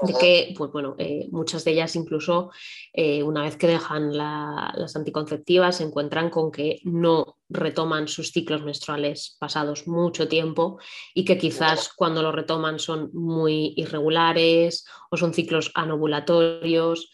de 0.00 0.14
que 0.14 0.54
pues 0.56 0.70
bueno, 0.70 0.94
eh, 0.98 1.28
muchas 1.32 1.64
de 1.64 1.72
ellas 1.72 1.96
incluso 1.96 2.50
eh, 2.92 3.24
una 3.24 3.42
vez 3.42 3.56
que 3.56 3.66
dejan 3.66 4.16
las 4.16 4.94
anticonceptivas 4.94 5.76
se 5.76 5.84
encuentran 5.84 6.30
con 6.30 6.52
que 6.52 6.80
no 6.84 7.38
retoman 7.48 8.06
sus 8.06 8.30
ciclos 8.30 8.62
menstruales 8.62 9.36
pasados 9.40 9.88
mucho 9.88 10.28
tiempo 10.28 10.78
y 11.14 11.24
que 11.24 11.36
quizás 11.36 11.88
cuando 11.92 12.22
lo 12.22 12.30
retoman 12.30 12.78
son 12.78 13.10
muy 13.12 13.74
irregulares 13.76 14.86
o 15.10 15.16
son 15.16 15.34
ciclos 15.34 15.72
anovulatorios 15.74 17.10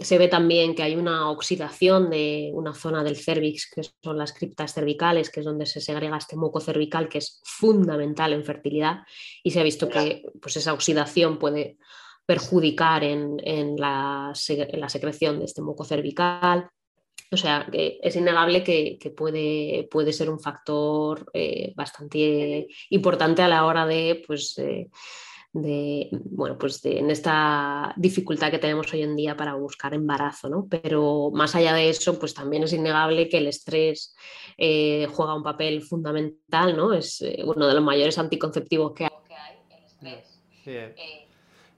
se 0.00 0.18
ve 0.18 0.28
también 0.28 0.74
que 0.74 0.82
hay 0.82 0.96
una 0.96 1.30
oxidación 1.30 2.10
de 2.10 2.50
una 2.54 2.74
zona 2.74 3.04
del 3.04 3.16
cervix, 3.16 3.70
que 3.70 3.82
son 4.02 4.18
las 4.18 4.32
criptas 4.32 4.72
cervicales, 4.72 5.30
que 5.30 5.40
es 5.40 5.46
donde 5.46 5.66
se 5.66 5.80
segrega 5.80 6.16
este 6.16 6.36
moco 6.36 6.60
cervical, 6.60 7.08
que 7.08 7.18
es 7.18 7.40
fundamental 7.44 8.32
en 8.32 8.44
fertilidad, 8.44 9.00
y 9.42 9.50
se 9.50 9.60
ha 9.60 9.64
visto 9.64 9.88
que 9.88 10.24
pues, 10.40 10.56
esa 10.56 10.72
oxidación 10.72 11.38
puede 11.38 11.76
perjudicar 12.24 13.04
en, 13.04 13.76
la, 13.76 14.32
secreción 14.34 15.38
de 15.38 15.44
este 15.44 15.62
moco 15.62 15.84
cervical. 15.84 16.68
O 17.30 17.36
sea, 17.36 17.66
que 17.70 17.98
es 18.02 18.14
innegable 18.14 18.62
que, 18.62 19.14
puede, 19.16 19.88
puede, 19.90 20.12
ser 20.12 20.30
un 20.30 20.38
factor 20.38 21.30
eh, 21.32 21.72
bastante 21.74 22.68
importante 22.90 23.42
a 23.42 23.48
la 23.48 23.64
hora 23.64 23.86
de 23.86 24.22
pues, 24.26 24.58
eh, 24.58 24.88
de, 25.52 26.08
bueno, 26.12 26.56
pues 26.56 26.82
en 26.84 27.10
esta 27.10 27.92
dificultad 27.96 28.50
que 28.50 28.58
tenemos 28.58 28.90
hoy 28.92 29.02
en 29.02 29.14
día 29.14 29.36
para 29.36 29.54
buscar 29.54 29.92
embarazo, 29.92 30.48
¿no? 30.48 30.66
Pero 30.68 31.30
más 31.32 31.54
allá 31.54 31.74
de 31.74 31.90
eso, 31.90 32.18
pues 32.18 32.32
también 32.32 32.62
es 32.62 32.72
innegable 32.72 33.28
que 33.28 33.38
el 33.38 33.46
estrés 33.46 34.14
eh, 34.56 35.06
juega 35.10 35.34
un 35.34 35.42
papel 35.42 35.82
fundamental, 35.82 36.74
¿no? 36.74 36.94
Es 36.94 37.20
eh, 37.20 37.42
uno 37.44 37.66
de 37.66 37.74
los 37.74 37.82
mayores 37.82 38.18
anticonceptivos 38.18 38.92
que 38.94 39.04
hay, 39.04 39.10
el 39.70 39.84
estrés. 39.84 40.42
Eh, 40.64 41.26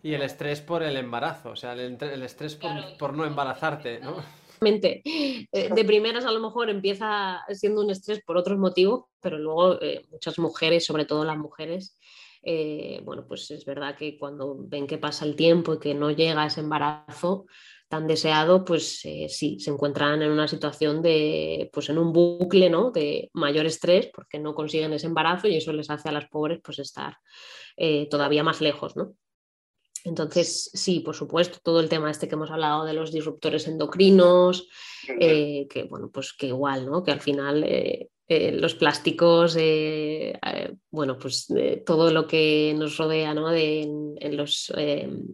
y 0.04 0.14
el 0.14 0.22
estrés 0.22 0.60
por 0.60 0.82
el 0.84 0.96
embarazo, 0.96 1.50
o 1.50 1.56
sea, 1.56 1.72
el, 1.72 2.22
estrés 2.22 2.58
por, 2.98 3.14
no 3.14 3.24
embarazarte, 3.24 3.98
¿no? 4.00 4.22
De 4.60 5.84
primeras 5.86 6.24
a 6.24 6.30
lo 6.30 6.40
mejor 6.40 6.70
empieza 6.70 7.42
siendo 7.52 7.82
un 7.82 7.90
estrés 7.90 8.22
por 8.24 8.36
otros 8.36 8.56
motivos, 8.56 9.06
pero 9.20 9.36
luego 9.36 9.78
muchas 10.10 10.38
mujeres, 10.38 10.86
sobre 10.86 11.04
todo 11.04 11.24
las 11.24 11.36
mujeres, 11.36 11.98
eh, 12.44 13.00
bueno, 13.04 13.24
pues 13.26 13.50
es 13.50 13.64
verdad 13.64 13.96
que 13.96 14.18
cuando 14.18 14.56
ven 14.58 14.86
que 14.86 14.98
pasa 14.98 15.24
el 15.24 15.34
tiempo 15.34 15.74
y 15.74 15.78
que 15.78 15.94
no 15.94 16.10
llega 16.10 16.46
ese 16.46 16.60
embarazo 16.60 17.46
tan 17.88 18.06
deseado, 18.06 18.64
pues 18.64 19.00
eh, 19.04 19.28
sí, 19.28 19.58
se 19.60 19.70
encuentran 19.70 20.20
en 20.20 20.30
una 20.30 20.46
situación 20.46 21.00
de, 21.00 21.70
pues 21.72 21.88
en 21.88 21.98
un 21.98 22.12
bucle, 22.12 22.68
¿no? 22.68 22.90
De 22.90 23.30
mayor 23.32 23.66
estrés 23.66 24.10
porque 24.14 24.38
no 24.38 24.54
consiguen 24.54 24.92
ese 24.92 25.06
embarazo 25.06 25.48
y 25.48 25.56
eso 25.56 25.72
les 25.72 25.88
hace 25.88 26.08
a 26.08 26.12
las 26.12 26.28
pobres 26.28 26.60
pues 26.62 26.78
estar 26.78 27.16
eh, 27.76 28.08
todavía 28.10 28.42
más 28.42 28.60
lejos, 28.60 28.94
¿no? 28.96 29.14
Entonces, 30.04 30.70
sí, 30.74 31.00
por 31.00 31.14
supuesto, 31.14 31.60
todo 31.62 31.80
el 31.80 31.88
tema 31.88 32.10
este 32.10 32.28
que 32.28 32.34
hemos 32.34 32.50
hablado 32.50 32.84
de 32.84 32.92
los 32.92 33.10
disruptores 33.10 33.66
endocrinos, 33.68 34.68
que 35.18 35.86
bueno, 35.88 36.10
pues 36.12 36.34
que 36.34 36.48
igual, 36.48 36.84
¿no? 36.84 37.02
Que 37.02 37.12
al 37.12 37.22
final 37.22 37.64
eh, 37.64 38.10
los 38.28 38.74
plásticos, 38.74 39.56
eh, 39.56 40.38
eh, 40.44 40.74
bueno, 40.90 41.18
pues 41.18 41.46
todo 41.84 42.10
lo 42.10 42.26
que 42.26 42.74
nos 42.76 42.96
rodea 42.96 43.34
¿no? 43.34 43.50
de, 43.50 43.82
en, 43.82 44.36
los 44.36 44.72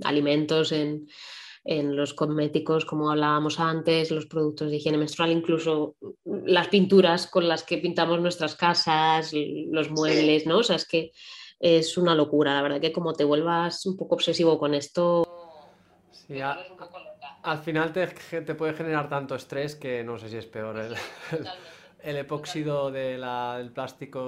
alimentos, 0.05 0.73
en, 0.73 1.07
en, 1.65 1.95
los 1.95 2.15
cosméticos, 2.15 2.85
como 2.85 3.11
hablábamos 3.11 3.61
antes, 3.61 4.11
los 4.11 4.27
productos 4.27 4.71
de 4.71 4.77
higiene 4.77 4.99
menstrual, 4.99 5.31
incluso 5.31 5.97
las 6.25 6.69
pinturas 6.69 7.29
con 7.29 7.47
las 7.47 7.63
que 7.63 7.79
pintamos 7.79 8.21
nuestras 8.21 8.57
casas, 8.57 9.33
los 9.33 9.91
muebles, 9.91 10.47
¿no? 10.47 10.59
O 10.59 10.63
sea, 10.65 10.77
es 10.77 10.87
que 10.87 11.13
es 11.61 11.97
una 11.97 12.15
locura, 12.15 12.55
la 12.55 12.63
verdad 12.63 12.81
que 12.81 12.93
como 12.93 13.13
te 13.13 13.25
vuelvas 13.25 13.87
un 13.87 13.97
poco 13.97 14.17
obsesivo 14.17 14.59
con 14.59 14.75
esto... 14.75 15.25
al 17.43 17.59
final 17.59 17.93
te, 17.93 18.07
te, 18.07 18.55
puede 18.55 18.73
generar 18.73 19.09
tanto 19.09 19.35
estrés 19.35 19.77
que 19.77 20.03
no 20.03 20.19
sé 20.19 20.29
si 20.29 20.39
es 20.39 20.47
peor 20.47 20.79
el, 20.79 20.95
el 21.39 21.47
epóxido 22.03 22.91
del 22.91 23.71
plástico 23.73 24.21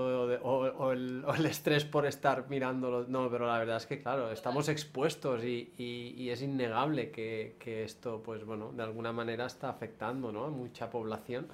o, 0.43 0.93
el, 0.93 1.25
estrés 1.47 1.85
por 1.85 2.07
estar 2.07 2.49
mirándolo. 2.49 3.07
No, 3.09 3.31
pero 3.31 3.47
la 3.47 3.59
verdad 3.59 3.77
es 3.77 3.87
que, 3.87 4.01
claro, 4.01 4.31
estamos 4.31 4.69
expuestos 4.69 5.43
y, 5.45 6.29
es 6.31 6.43
innegable 6.43 7.11
que, 7.11 7.85
esto, 7.85 8.23
pues 8.25 8.45
bueno, 8.45 8.73
de 8.73 8.83
alguna 8.83 9.13
manera 9.13 9.47
está 9.47 9.69
afectando 9.69 10.29
a 10.29 10.51
mucha 10.51 10.91
población 10.91 11.47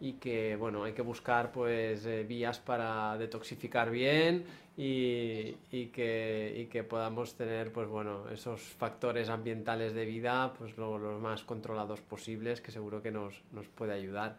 y 0.00 0.14
que, 0.14 0.56
bueno, 0.56 0.82
hay 0.82 0.94
que 0.94 1.02
buscar 1.02 1.52
pues 1.52 2.04
eh, 2.06 2.24
vías 2.24 2.58
para 2.58 3.16
detoxificar 3.16 3.88
bien 3.88 4.44
y, 4.74 5.54
que, 5.92 6.68
que, 6.70 6.82
podamos 6.82 7.34
tener 7.34 7.72
pues 7.72 7.88
bueno 7.88 8.24
esos 8.30 8.60
factores 8.62 9.28
ambientales 9.28 9.92
de 9.92 10.06
vida 10.06 10.54
pues 10.58 10.76
lo, 10.78 10.98
los 10.98 11.20
más 11.20 11.42
controlados 11.42 12.00
posibles 12.00 12.62
que 12.62 12.72
seguro 12.72 13.02
que 13.02 13.10
nos, 13.10 13.34
nos 13.52 13.68
puede 13.68 13.92
ayudar. 13.92 14.38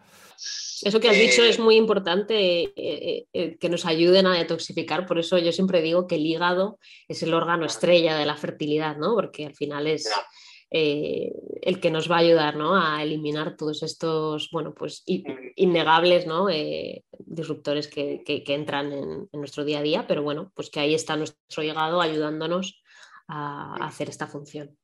Eso 0.82 1.00
que 1.00 1.10
has 1.10 1.18
dicho 1.18 1.44
es 1.44 1.60
muy 1.60 1.76
importante 1.76 2.74
eh, 2.76 3.28
eh, 3.32 3.58
que 3.60 3.70
nos 3.70 3.86
ayuden 3.86 4.26
a 4.26 4.36
detoxificar. 4.36 5.06
Por 5.06 5.20
eso 5.20 5.38
yo 5.38 5.52
siempre 5.52 5.82
digo 5.84 6.08
que 6.08 6.16
el 6.16 6.26
hígado 6.26 6.80
es 7.08 7.22
el 7.22 7.34
órgano 7.34 7.66
estrella 7.66 8.18
de 8.18 8.26
la 8.26 8.36
fertilidad 8.36 8.98
no 8.98 9.14
porque 9.14 9.46
al 9.46 9.56
final 9.56 9.86
es 9.86 10.10
eh, 10.76 11.32
el 11.62 11.80
que 11.80 11.92
nos 11.92 12.10
va 12.10 12.16
a 12.16 12.20
ayudar 12.22 12.56
¿no? 12.56 12.76
a 12.76 13.04
eliminar 13.04 13.56
todos 13.56 13.84
estos, 13.84 14.50
bueno, 14.52 14.74
pues 14.74 15.04
innegables 15.06 16.26
¿no? 16.26 16.48
disruptores 17.20 17.88
que, 17.88 18.24
entran 18.48 18.92
en, 18.92 19.30
nuestro 19.34 19.64
día 19.66 19.80
a 19.80 19.84
día, 19.84 20.08
pero 20.08 20.24
bueno, 20.24 20.52
pues 20.56 20.72
que 20.72 20.80
ahí 20.80 20.96
está 20.96 21.16
nuestro 21.16 21.62
llegado 21.62 22.02
ayudándonos 22.02 22.82
a, 23.28 23.76
hacer 23.86 24.10
esta 24.10 24.26
función. 24.26 24.76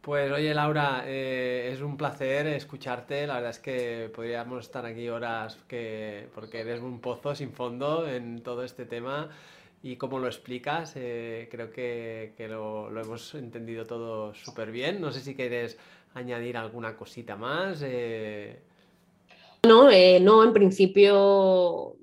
Pues 0.00 0.30
oye 0.30 0.54
Laura, 0.54 1.02
eh, 1.06 1.70
es 1.72 1.80
un 1.80 1.96
placer 1.96 2.46
escucharte. 2.46 3.26
La 3.26 3.34
verdad 3.34 3.50
es 3.50 3.58
que 3.58 4.12
podríamos 4.14 4.64
estar 4.64 4.86
aquí 4.86 5.08
horas 5.08 5.58
que, 5.66 6.28
porque 6.36 6.60
eres 6.60 6.80
un 6.80 7.00
pozo 7.00 7.34
sin 7.34 7.52
fondo 7.52 8.08
en 8.08 8.44
todo 8.44 8.62
este 8.62 8.86
tema 8.86 9.28
y 9.82 9.96
como 9.96 10.18
lo 10.18 10.26
explicas, 10.26 10.92
eh, 10.96 11.48
creo 11.50 11.70
que, 11.70 12.34
lo, 12.48 12.88
hemos 13.00 13.34
entendido 13.34 13.86
todo 13.86 14.34
súper 14.34 14.72
bien. 14.72 15.00
No 15.00 15.12
sé 15.12 15.20
si 15.20 15.36
quieres 15.36 15.78
añadir 16.14 16.56
alguna 16.56 16.96
cosita 16.96 17.36
más. 17.36 17.80
Eh. 17.84 18.60
No, 19.66 19.90
eh, 19.90 20.18
no, 20.20 20.42
en 20.42 20.52
principio 20.52 21.96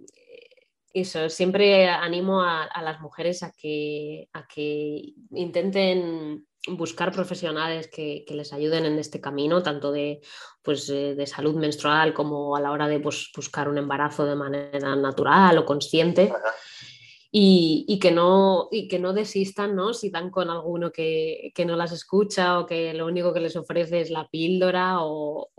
eso, 0.94 1.28
siempre 1.30 1.90
animo 1.90 2.42
a, 2.42 2.70
las 2.82 3.02
mujeres 3.02 3.44
a 3.44 3.52
que, 3.52 4.30
a 4.32 4.48
que 4.48 5.14
intenten 5.32 6.48
buscar 6.68 7.12
profesionales 7.12 7.90
que, 7.94 8.24
les 8.30 8.54
ayuden 8.54 8.86
en 8.86 8.98
este 9.00 9.20
camino, 9.20 9.62
tanto 9.62 9.92
de, 9.92 10.22
pues, 10.64 10.88
de 10.88 11.28
salud 11.28 11.56
menstrual 11.56 12.14
como 12.14 12.56
a 12.56 12.62
la 12.62 12.72
hora 12.72 12.88
de 12.88 13.02
pues, 13.02 13.30
buscar 13.36 13.68
un 13.68 13.78
embarazo 13.78 14.26
de 14.26 14.36
manera 14.36 14.96
natural 14.96 15.58
o 15.58 15.66
consciente 15.66 16.32
y, 17.38 18.00
que 18.00 18.12
no, 18.12 18.70
y 18.72 18.88
que 18.88 18.98
no 18.98 19.12
desistan 19.12 19.76
¿no? 19.76 19.94
si 19.94 20.10
dan 20.10 20.30
con 20.30 20.50
alguno 20.50 20.94
que, 20.94 21.52
no 21.66 21.76
las 21.76 21.92
escucha 21.92 22.60
o 22.60 22.66
que 22.66 22.94
lo 22.94 23.06
único 23.06 23.34
que 23.34 23.42
les 23.42 23.58
ofrece 23.58 24.00
es 24.00 24.10
la 24.10 24.30
píldora 24.30 25.00
o, 25.00 25.52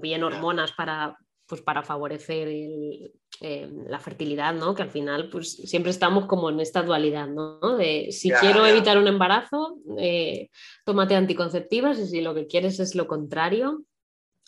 bien 0.00 0.22
hormonas 0.22 0.70
para, 0.72 1.18
pues 1.46 1.60
para 1.60 1.82
favorecer 1.82 2.46
eh, 2.46 3.68
la 3.88 3.98
fertilidad, 3.98 4.54
¿no? 4.54 4.76
que 4.76 4.82
al 4.82 4.90
final 4.90 5.28
pues, 5.28 5.54
siempre 5.54 5.90
estamos 5.90 6.26
como 6.26 6.50
en 6.50 6.60
esta 6.60 6.84
dualidad, 6.84 7.26
¿no? 7.26 7.76
de 7.76 8.12
si 8.12 8.30
quiero 8.30 8.64
evitar 8.64 8.96
un 8.96 9.08
embarazo, 9.08 9.78
eh, 9.98 10.50
tómate 10.84 11.16
anticonceptivas 11.16 11.98
y 11.98 12.06
si 12.06 12.20
lo 12.20 12.32
que 12.32 12.46
quieres 12.46 12.78
es 12.78 12.94
lo 12.94 13.08
contrario, 13.08 13.82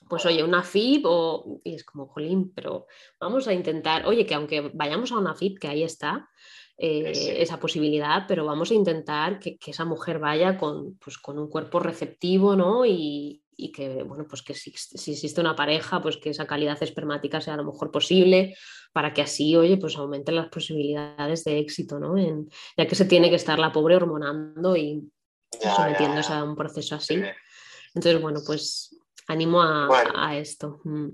pues 0.09 0.25
oye, 0.25 0.45
una 0.45 0.63
FIB 0.63 1.03
o... 1.05 1.61
Y 1.65 1.75
es 1.75 1.85
como, 1.85 2.07
jolín, 2.07 2.53
pero 2.55 2.87
vamos 3.19 3.49
a 3.49 3.53
intentar, 3.53 4.07
oye, 4.07 4.25
que 4.25 4.35
aunque 4.35 4.71
vayamos 4.73 5.11
a 5.13 5.19
una 5.19 5.35
FIB, 5.35 5.59
que 5.59 5.69
ahí 5.69 5.83
está, 5.83 6.29
eh, 6.79 7.37
esa 7.39 7.59
posibilidad, 7.59 8.25
pero 8.29 8.45
vamos 8.45 8.71
a 8.71 8.75
intentar 8.75 9.39
que, 9.39 9.59
esa 9.67 9.85
mujer 9.85 10.19
vaya 10.19 10.59
con, 10.59 10.97
pues, 10.99 11.17
con, 11.17 11.39
un 11.39 11.49
cuerpo 11.49 11.81
receptivo, 11.81 12.55
¿no? 12.55 12.85
Y, 12.85 13.43
que, 13.75 14.03
bueno, 14.03 14.27
pues 14.29 14.43
que 14.43 14.53
si, 14.53 14.71
existe 14.71 15.41
una 15.41 15.57
pareja, 15.57 16.03
pues 16.03 16.19
que 16.19 16.31
esa 16.31 16.47
calidad 16.47 16.83
espermática 16.83 17.41
sea 17.41 17.57
lo 17.57 17.65
mejor 17.65 17.91
posible, 17.91 18.55
para 18.93 19.15
que 19.15 19.23
así, 19.23 19.57
oye, 19.57 19.79
pues 19.79 19.97
aumenten 19.97 20.37
las 20.37 20.49
posibilidades 20.49 21.45
de 21.45 21.59
éxito, 21.59 21.99
¿no? 21.99 22.17
ya 22.77 22.87
que 22.87 22.95
se 22.95 23.07
tiene 23.07 23.31
que 23.31 23.37
estar 23.37 23.59
la 23.59 23.73
pobre 23.73 23.97
hormonando 23.97 24.77
y 24.77 25.11
sometiéndose 25.61 26.33
a 26.35 26.45
un 26.45 26.55
proceso 26.55 26.97
así. 26.97 27.23
Entonces, 27.95 28.21
bueno, 28.21 28.41
pues 28.45 28.95
animo 29.29 29.63
a, 29.63 30.37
esto. 30.37 30.81
Mm. 30.85 31.09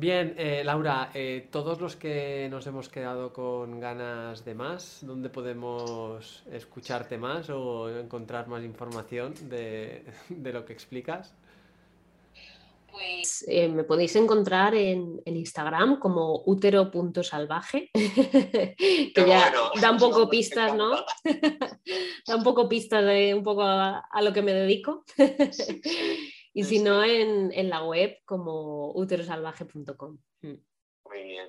Bien, 0.00 0.36
eh, 0.38 0.62
Laura, 0.64 1.10
eh, 1.12 1.48
todos 1.50 1.80
los 1.80 1.96
que 1.96 2.46
nos 2.48 2.64
hemos 2.68 2.88
quedado 2.88 3.32
con 3.32 3.80
ganas 3.80 4.44
de 4.44 4.54
más, 4.54 5.00
¿dónde 5.02 5.28
podemos 5.28 6.44
escucharte 6.52 7.18
más 7.18 7.50
o 7.50 7.90
encontrar 7.90 8.46
más 8.46 8.62
información 8.62 9.34
de, 9.48 10.04
lo 10.28 10.64
que 10.64 10.72
explicas? 10.72 11.34
Pues 12.92 13.44
eh, 13.48 13.66
me 13.66 13.82
podéis 13.82 14.14
encontrar 14.14 14.76
en, 14.76 15.20
Instagram 15.26 15.98
como 15.98 16.44
útero.salvaje, 16.46 17.90
que 17.92 19.24
ya 19.26 19.52
da 19.80 19.90
un 19.90 19.98
poco 19.98 20.28
pistas, 20.30 20.76
¿no? 20.76 20.92
da 22.24 22.36
un 22.36 22.44
poco 22.44 22.68
pistas 22.68 23.04
de 23.04 23.34
un 23.34 23.42
poco 23.42 23.62
a, 23.62 23.98
a 23.98 24.22
lo 24.22 24.32
que 24.32 24.42
me 24.42 24.52
dedico. 24.52 25.04
Y 26.58 26.64
si 26.64 26.80
no, 26.80 27.04
en, 27.04 27.70
la 27.70 27.84
web 27.84 28.18
como 28.24 28.90
uterosalvaje.com. 28.90 30.18
Mm. 30.42 30.54
Muy 31.08 31.22
bien. 31.22 31.46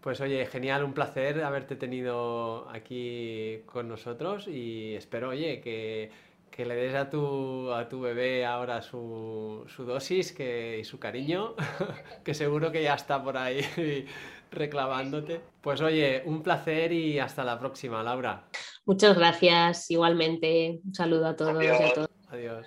Pues 0.00 0.18
oye, 0.22 0.46
genial, 0.46 0.82
un 0.82 0.94
placer 0.94 1.44
haberte 1.44 1.76
tenido 1.76 2.66
aquí 2.70 3.58
con 3.66 3.86
nosotros 3.86 4.48
y 4.48 4.94
espero, 4.94 5.28
oye, 5.28 5.60
que, 5.60 6.10
le 6.56 6.74
des 6.74 6.94
a 6.94 7.10
tu, 7.10 7.70
a 7.70 7.86
tu 7.86 8.00
bebé 8.00 8.46
ahora 8.46 8.80
su, 8.80 9.66
dosis 9.76 10.32
que, 10.32 10.78
y 10.80 10.84
su 10.84 10.98
cariño, 10.98 11.54
que 12.24 12.32
seguro 12.32 12.72
que 12.72 12.82
ya 12.82 12.94
está 12.94 13.22
por 13.22 13.36
ahí 13.36 13.60
reclamándote. 14.50 15.42
Pues 15.60 15.82
oye, 15.82 16.22
un 16.24 16.42
placer 16.42 16.92
y 16.92 17.18
hasta 17.18 17.44
la 17.44 17.58
próxima, 17.58 18.02
Laura. 18.02 18.48
Muchas 18.86 19.18
gracias, 19.18 19.90
igualmente. 19.90 20.80
Un 20.82 20.94
saludo 20.94 21.26
a 21.26 21.36
todos 21.36 21.62
y 21.62 21.66
a 21.66 21.92
todos. 21.92 22.08
Adiós. 22.30 22.66